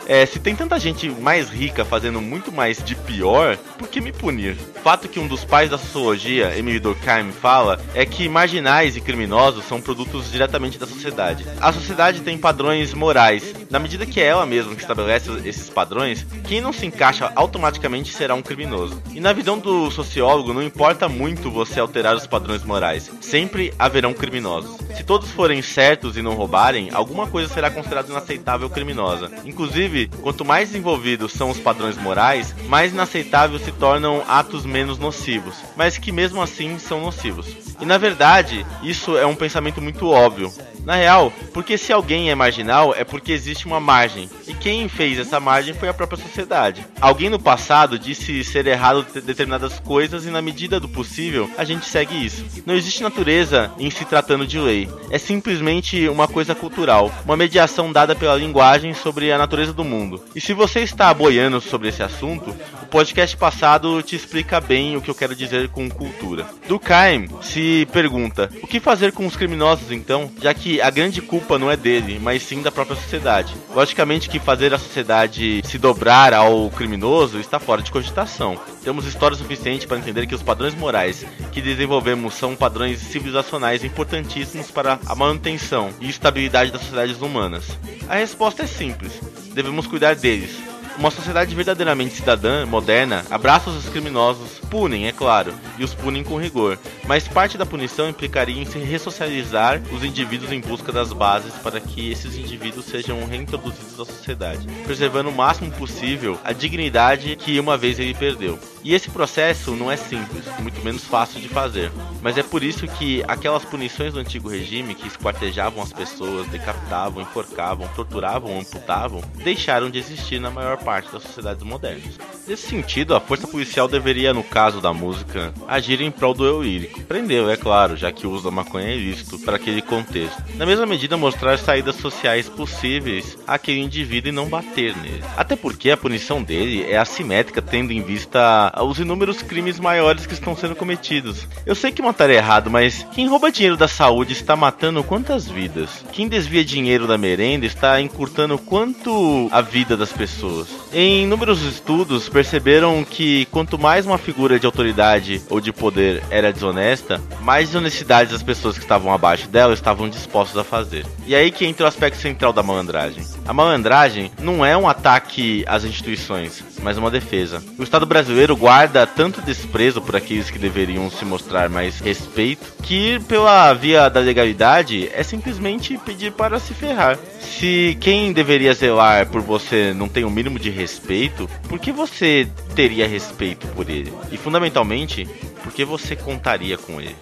é: 0.07 0.25
se 0.25 0.39
tem 0.39 0.55
tanta 0.55 0.79
gente 0.79 1.09
mais 1.09 1.49
rica 1.49 1.83
fazendo 1.83 2.21
muito 2.21 2.51
mais 2.51 2.83
de 2.83 2.95
pior, 2.95 3.57
por 3.77 3.87
que 3.87 3.99
me 3.99 4.11
punir? 4.11 4.55
Fato 4.83 5.09
que 5.09 5.19
um 5.19 5.27
dos 5.27 5.43
pais 5.43 5.69
da 5.69 5.77
sociologia, 5.77 6.57
Emile 6.57 6.79
Durkheim, 6.79 7.31
fala 7.31 7.79
é 7.93 8.05
que 8.05 8.29
marginais 8.29 8.95
e 8.95 9.01
criminosos 9.01 9.65
são 9.65 9.81
produtos 9.81 10.31
diretamente 10.31 10.79
da 10.79 10.87
sociedade. 10.87 11.45
A 11.59 11.73
sociedade 11.73 12.21
tem 12.21 12.37
padrões 12.37 12.93
morais. 12.93 13.53
Na 13.69 13.79
medida 13.79 14.05
que 14.05 14.19
é 14.19 14.25
ela 14.25 14.45
mesma 14.45 14.75
que 14.75 14.81
estabelece 14.81 15.29
esses 15.43 15.69
padrões, 15.69 16.25
quem 16.47 16.61
não 16.61 16.71
se 16.71 16.85
encaixa 16.85 17.31
automaticamente 17.35 18.13
será 18.13 18.35
um 18.35 18.41
criminoso. 18.41 19.01
E 19.13 19.19
na 19.19 19.33
visão 19.33 19.57
do 19.57 19.89
sociólogo, 19.91 20.53
não 20.53 20.63
importa 20.63 21.09
muito 21.09 21.51
você 21.51 21.79
alterar 21.79 22.15
os 22.15 22.27
padrões 22.27 22.63
morais, 22.63 22.74
sempre 23.21 23.73
haverão 23.77 24.13
criminosos. 24.13 24.77
Se 24.95 25.03
todos 25.03 25.29
forem 25.31 25.61
certos 25.61 26.17
e 26.17 26.21
não 26.21 26.35
roubarem, 26.35 26.89
alguma 26.93 27.27
coisa 27.27 27.53
será 27.53 27.69
considerada 27.69 28.09
inaceitável 28.09 28.69
criminosa. 28.69 29.31
Inclusive, 29.45 30.09
quanto 30.21 30.45
mais 30.45 30.69
desenvolvidos 30.69 31.33
são 31.33 31.49
os 31.49 31.59
padrões 31.59 31.97
morais, 31.97 32.55
mais 32.67 32.91
inaceitáveis 32.91 33.63
se 33.63 33.71
tornam 33.71 34.23
atos 34.27 34.65
menos 34.65 34.97
nocivos, 34.97 35.55
mas 35.75 35.97
que 35.97 36.11
mesmo 36.11 36.41
assim 36.41 36.79
são 36.79 37.01
nocivos. 37.01 37.47
E 37.79 37.85
na 37.85 37.97
verdade, 37.97 38.65
isso 38.81 39.17
é 39.17 39.25
um 39.25 39.35
pensamento 39.35 39.81
muito 39.81 40.09
óbvio. 40.09 40.51
Na 40.85 40.95
real, 40.95 41.33
porque 41.51 41.77
se 41.77 41.91
alguém 41.91 42.29
é 42.29 42.35
marginal 42.35 42.93
é 42.95 43.03
porque 43.03 43.31
existe 43.31 43.65
uma 43.65 43.79
margem. 43.79 44.29
E 44.47 44.53
quem 44.53 44.87
fez 44.87 45.17
essa 45.17 45.39
margem 45.39 45.73
foi 45.73 45.89
a 45.89 45.93
própria 45.93 46.21
sociedade. 46.21 46.85
Alguém 47.01 47.27
no 47.29 47.39
passado 47.39 47.97
disse 47.97 48.43
ser 48.43 48.67
errado 48.67 49.05
determinadas 49.21 49.79
coisas 49.79 50.25
e 50.25 50.29
na 50.29 50.43
medida 50.43 50.79
do 50.79 50.87
possível 50.87 51.49
a 51.57 51.63
gente 51.63 51.87
segue 51.87 52.23
isso. 52.23 52.45
Não 52.67 52.75
existe 52.75 53.01
natureza 53.01 53.71
em 53.79 53.89
se 53.89 54.05
tratando 54.05 54.45
de 54.45 54.59
lei. 54.59 54.87
É 55.09 55.17
simplesmente 55.17 56.07
uma 56.07 56.27
coisa 56.27 56.53
cultural, 56.53 57.11
uma 57.25 57.35
mediação 57.35 57.91
dada 57.91 58.15
pela 58.15 58.35
linguagem 58.35 58.93
sobre 58.93 59.31
a 59.31 59.37
natureza 59.37 59.73
do 59.73 59.83
mundo. 59.83 60.23
E 60.35 60.41
se 60.41 60.53
você 60.53 60.81
está 60.81 61.11
boiando 61.13 61.59
sobre 61.59 61.89
esse 61.89 62.03
assunto, 62.03 62.55
o 62.83 62.85
podcast 62.85 63.35
passado 63.35 64.03
te 64.03 64.15
explica 64.15 64.61
bem 64.61 64.95
o 64.95 65.01
que 65.01 65.09
eu 65.09 65.15
quero 65.15 65.35
dizer 65.35 65.69
com 65.69 65.89
cultura. 65.89 66.45
Durkheim 66.67 67.27
se 67.41 67.87
pergunta: 67.91 68.51
o 68.61 68.67
que 68.67 68.79
fazer 68.79 69.11
com 69.11 69.25
os 69.25 69.35
criminosos 69.35 69.91
então, 69.91 70.31
já 70.41 70.53
que 70.53 70.74
a 70.81 70.89
grande 70.89 71.21
culpa 71.21 71.57
não 71.57 71.69
é 71.69 71.77
dele, 71.77 72.19
mas 72.21 72.43
sim 72.43 72.61
da 72.61 72.71
própria 72.71 72.95
sociedade. 72.95 73.55
Logicamente 73.73 74.29
que 74.29 74.39
fazer 74.39 74.73
a 74.73 74.79
sociedade 74.79 75.61
se 75.65 75.77
dobrar 75.77 76.33
ao 76.33 76.69
criminoso 76.69 77.39
está 77.39 77.59
fora 77.59 77.81
de 77.81 77.91
cogitação. 77.91 78.59
Temos 78.83 79.05
história 79.05 79.37
suficiente 79.37 79.87
para 79.87 79.97
entender 79.97 80.27
que 80.27 80.35
os 80.35 80.43
padrões 80.43 80.75
morais 80.75 81.25
que 81.51 81.61
desenvolvemos 81.61 82.33
são 82.35 82.55
padrões 82.55 82.99
civilizacionais 82.99 83.83
importantíssimos 83.83 84.71
para 84.71 84.99
a 85.05 85.15
manutenção 85.15 85.89
e 85.99 86.09
estabilidade 86.09 86.71
das 86.71 86.81
sociedades 86.81 87.21
humanas. 87.21 87.65
A 88.07 88.15
resposta 88.15 88.63
é 88.63 88.67
simples: 88.67 89.13
devemos 89.53 89.87
cuidar 89.87 90.15
deles, 90.15 90.55
uma 90.97 91.11
sociedade 91.11 91.53
verdadeiramente 91.53 92.13
cidadã, 92.13 92.65
moderna, 92.65 93.25
abraça 93.29 93.69
os 93.69 93.89
criminosos, 93.89 94.61
punem, 94.75 95.07
é 95.07 95.11
claro, 95.13 95.53
e 95.77 95.85
os 95.85 95.93
punem 95.93 96.21
com 96.21 96.35
rigor, 96.35 96.77
mas 97.07 97.29
parte 97.29 97.57
da 97.57 97.65
punição 97.65 98.09
implicaria 98.09 98.61
em 98.61 98.65
se 98.65 98.77
ressocializar 98.77 99.81
os 99.93 100.03
indivíduos 100.03 100.51
em 100.51 100.59
busca 100.59 100.91
das 100.91 101.13
bases 101.13 101.53
para 101.63 101.79
que 101.79 102.11
esses 102.11 102.35
indivíduos 102.35 102.83
sejam 102.83 103.25
reintroduzidos 103.25 103.97
à 103.97 104.03
sociedade, 104.03 104.67
preservando 104.83 105.29
o 105.29 105.33
máximo 105.33 105.71
possível 105.71 106.37
a 106.43 106.51
dignidade 106.51 107.37
que 107.37 107.57
uma 107.57 107.77
vez 107.77 107.99
ele 107.99 108.13
perdeu. 108.13 108.59
E 108.83 108.93
esse 108.93 109.09
processo 109.09 109.71
não 109.77 109.89
é 109.89 109.95
simples, 109.95 110.43
muito 110.59 110.83
menos 110.83 111.05
fácil 111.05 111.39
de 111.39 111.47
fazer, 111.47 111.89
mas 112.21 112.37
é 112.37 112.43
por 112.43 112.61
isso 112.61 112.85
que 112.85 113.23
aquelas 113.29 113.63
punições 113.63 114.13
do 114.13 114.19
antigo 114.19 114.49
regime 114.49 114.93
que 114.93 115.07
esquartejavam 115.07 115.81
as 115.81 115.93
pessoas, 115.93 116.47
decapitavam, 116.49 117.21
enforcavam, 117.23 117.87
torturavam 117.95 118.59
amputavam, 118.59 119.23
deixaram 119.41 119.89
de 119.89 119.99
existir 119.99 120.37
na 120.37 120.51
maior 120.51 120.77
parte 120.83 121.09
das 121.13 121.23
sociedades 121.23 121.63
modernas. 121.63 122.19
Nesse 122.47 122.67
sentido, 122.67 123.15
a 123.15 123.19
força 123.19 123.47
policial 123.47 123.87
deveria, 123.87 124.31
no 124.31 124.43
caso 124.43 124.79
da 124.79 124.93
música, 124.93 125.51
agir 125.67 125.99
em 125.99 126.11
prol 126.11 126.31
do 126.31 126.45
eu 126.45 126.61
lírico. 126.61 127.01
Prendeu, 127.01 127.49
é 127.49 127.57
claro, 127.57 127.97
já 127.97 128.11
que 128.11 128.27
o 128.27 128.29
uso 128.29 128.43
da 128.43 128.51
maconha 128.51 128.87
é 128.87 128.95
ilícito 128.95 129.39
para 129.39 129.55
aquele 129.55 129.81
contexto. 129.81 130.43
Na 130.53 130.63
mesma 130.63 130.85
medida, 130.85 131.17
mostrar 131.17 131.57
saídas 131.57 131.95
sociais 131.95 132.47
possíveis 132.47 133.35
àquele 133.47 133.79
indivíduo 133.79 134.29
e 134.29 134.31
não 134.31 134.47
bater 134.47 134.95
nele. 134.97 135.23
Até 135.35 135.55
porque 135.55 135.89
a 135.89 135.97
punição 135.97 136.43
dele 136.43 136.83
é 136.83 136.97
assimétrica, 136.97 137.63
tendo 137.63 137.91
em 137.91 138.03
vista 138.03 138.71
os 138.79 138.99
inúmeros 138.99 139.41
crimes 139.41 139.79
maiores 139.79 140.27
que 140.27 140.33
estão 140.33 140.55
sendo 140.55 140.75
cometidos. 140.75 141.47
Eu 141.65 141.73
sei 141.73 141.91
que 141.91 142.01
matar 142.01 142.29
é 142.29 142.35
errado, 142.35 142.69
mas 142.69 143.07
quem 143.15 143.27
rouba 143.27 143.51
dinheiro 143.51 143.75
da 143.75 143.87
saúde 143.87 144.33
está 144.33 144.55
matando 144.55 145.03
quantas 145.03 145.47
vidas? 145.47 146.05
Quem 146.11 146.27
desvia 146.27 146.63
dinheiro 146.63 147.07
da 147.07 147.17
merenda 147.17 147.65
está 147.65 147.99
encurtando 147.99 148.59
quanto 148.59 149.49
a 149.51 149.61
vida 149.61 149.97
das 149.97 150.13
pessoas? 150.13 150.67
Em 150.93 151.23
inúmeros 151.23 151.63
estudos, 151.63 152.29
perceberam 152.35 153.01
que 153.05 153.45
quanto 153.45 153.79
mais 153.79 154.05
uma 154.05 154.17
figura 154.17 154.59
de 154.59 154.65
autoridade 154.65 155.41
ou 155.49 155.61
de 155.61 155.71
poder 155.71 156.21
era 156.29 156.51
desonesta, 156.51 157.21
mais 157.39 157.69
desonestidades 157.69 158.33
as 158.33 158.43
pessoas 158.43 158.77
que 158.77 158.83
estavam 158.83 159.13
abaixo 159.13 159.47
dela 159.47 159.73
estavam 159.73 160.09
dispostas 160.09 160.57
a 160.57 160.63
fazer. 160.65 161.05
E 161.25 161.33
aí 161.33 161.49
que 161.49 161.65
entra 161.65 161.85
o 161.85 161.87
aspecto 161.87 162.17
central 162.17 162.51
da 162.51 162.61
malandragem. 162.61 163.23
A 163.47 163.53
malandragem 163.53 164.29
não 164.41 164.65
é 164.65 164.75
um 164.75 164.85
ataque 164.85 165.63
às 165.65 165.85
instituições, 165.85 166.61
mas 166.85 166.99
uma 166.99 167.09
defesa. 167.09 167.63
O 167.79 167.83
Estado 167.83 168.05
brasileiro 168.05 168.55
guarda 168.55 169.07
tanto 169.07 169.41
desprezo 169.41 169.99
por 170.03 170.15
aqueles 170.15 170.51
que 170.51 170.59
deveriam 170.59 171.09
se 171.09 171.25
mostrar 171.25 171.67
mais 171.67 171.99
respeito, 171.99 172.71
que 172.83 172.93
ir 172.93 173.21
pela 173.23 173.73
via 173.73 174.07
da 174.07 174.19
legalidade 174.19 175.09
é 175.11 175.23
simplesmente 175.23 175.97
pedir 175.97 176.31
para 176.33 176.59
se 176.59 176.75
ferrar. 176.75 177.17
Se 177.41 177.97
quem 177.99 178.31
deveria 178.31 178.75
zelar 178.75 179.25
por 179.25 179.41
você 179.41 179.95
não 179.95 180.07
tem 180.07 180.23
o 180.25 180.29
mínimo 180.29 180.59
de 180.59 180.69
respeito, 180.69 181.49
por 181.67 181.79
que 181.79 181.91
você 181.91 182.47
teria 182.75 183.07
respeito 183.07 183.65
por 183.69 183.89
ele? 183.89 184.13
E 184.31 184.37
fundamentalmente, 184.37 185.27
por 185.63 185.73
que 185.73 185.83
você 185.83 186.15
contaria 186.15 186.77
com 186.77 187.01
ele? 187.01 187.15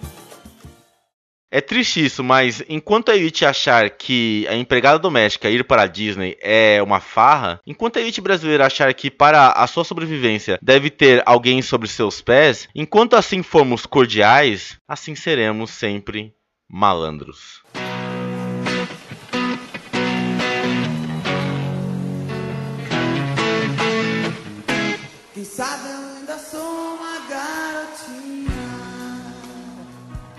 É 1.54 1.60
triste 1.60 2.04
isso, 2.04 2.24
mas 2.24 2.64
enquanto 2.68 3.12
a 3.12 3.16
elite 3.16 3.44
achar 3.44 3.88
que 3.88 4.44
a 4.48 4.56
empregada 4.56 4.98
doméstica 4.98 5.48
ir 5.48 5.62
para 5.62 5.82
a 5.82 5.86
Disney 5.86 6.36
é 6.40 6.82
uma 6.82 6.98
farra, 6.98 7.60
enquanto 7.64 7.96
a 7.96 8.00
elite 8.00 8.20
brasileira 8.20 8.66
achar 8.66 8.92
que 8.92 9.08
para 9.08 9.52
a 9.52 9.64
sua 9.68 9.84
sobrevivência 9.84 10.58
deve 10.60 10.90
ter 10.90 11.22
alguém 11.24 11.62
sobre 11.62 11.86
seus 11.86 12.20
pés, 12.20 12.68
enquanto 12.74 13.14
assim 13.14 13.40
formos 13.40 13.86
cordiais, 13.86 14.80
assim 14.88 15.14
seremos 15.14 15.70
sempre 15.70 16.34
malandros. 16.68 17.62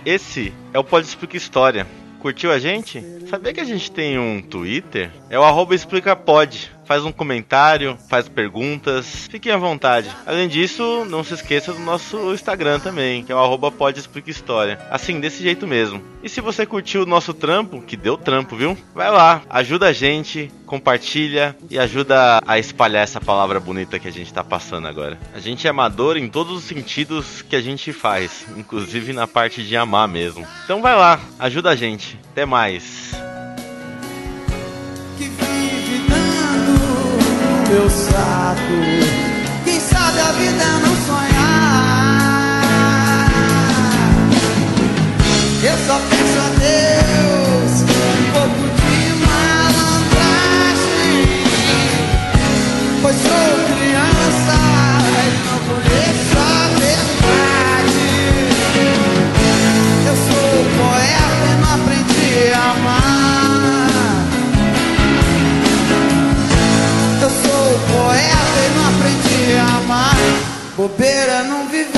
Esse 0.06 0.54
é 0.72 0.78
o 0.78 0.84
Pode 0.84 1.08
Explica 1.08 1.36
História. 1.36 1.84
Curtiu 2.20 2.52
a 2.52 2.60
gente? 2.60 3.02
Sabia 3.28 3.52
que 3.52 3.58
a 3.58 3.64
gente 3.64 3.90
tem 3.90 4.16
um 4.16 4.40
Twitter? 4.40 5.10
É 5.28 5.36
o 5.36 5.42
arroba. 5.42 5.74
Faz 6.86 7.04
um 7.04 7.10
comentário, 7.10 7.98
faz 8.08 8.28
perguntas, 8.28 9.26
fiquem 9.28 9.50
à 9.50 9.56
vontade. 9.56 10.08
Além 10.24 10.48
disso, 10.48 11.04
não 11.04 11.24
se 11.24 11.34
esqueça 11.34 11.72
do 11.72 11.80
nosso 11.80 12.32
Instagram 12.32 12.78
também, 12.78 13.24
que 13.24 13.32
é 13.32 13.34
o 13.34 13.38
arroba 13.38 13.72
história. 14.26 14.78
Assim, 14.90 15.18
desse 15.20 15.42
jeito 15.42 15.66
mesmo. 15.66 16.00
E 16.22 16.28
se 16.28 16.40
você 16.40 16.64
curtiu 16.64 17.02
o 17.02 17.06
nosso 17.06 17.34
trampo, 17.34 17.82
que 17.82 17.96
deu 17.96 18.16
trampo, 18.16 18.56
viu? 18.56 18.76
Vai 18.94 19.10
lá, 19.10 19.42
ajuda 19.50 19.88
a 19.88 19.92
gente, 19.92 20.50
compartilha 20.64 21.56
e 21.68 21.78
ajuda 21.78 22.40
a 22.46 22.58
espalhar 22.58 23.02
essa 23.02 23.20
palavra 23.20 23.58
bonita 23.58 23.98
que 23.98 24.08
a 24.08 24.12
gente 24.12 24.32
tá 24.32 24.44
passando 24.44 24.86
agora. 24.86 25.18
A 25.34 25.40
gente 25.40 25.66
é 25.66 25.70
amador 25.70 26.16
em 26.16 26.28
todos 26.28 26.56
os 26.56 26.64
sentidos 26.64 27.42
que 27.42 27.56
a 27.56 27.60
gente 27.60 27.92
faz, 27.92 28.46
inclusive 28.56 29.12
na 29.12 29.26
parte 29.26 29.62
de 29.62 29.76
amar 29.76 30.06
mesmo. 30.06 30.46
Então 30.64 30.80
vai 30.80 30.94
lá, 30.94 31.20
ajuda 31.38 31.70
a 31.70 31.76
gente. 31.76 32.18
Até 32.30 32.44
mais. 32.44 33.25
Meu 37.68 37.90
saco. 37.90 38.76
Quem 39.64 39.80
sabe 39.80 40.20
a 40.20 40.32
vida 40.32 40.64
não 40.84 40.95
Bobeira 70.86 71.42
não 71.42 71.66
viver 71.66 71.95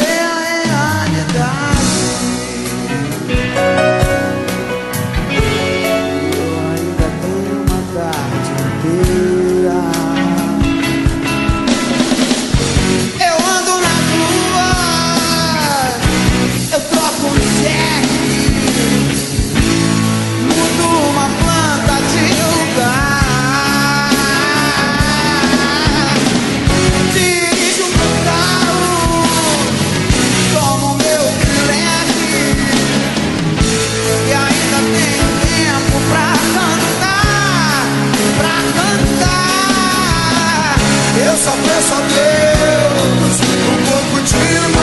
a 41.78 42.00
Deus 42.00 43.40
um 43.40 43.76
pouco 43.86 44.20
de 44.24 44.34
malandragem. 44.34 44.77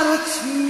Quem 0.00 0.08
sabe 0.08 0.48
eu 0.48 0.69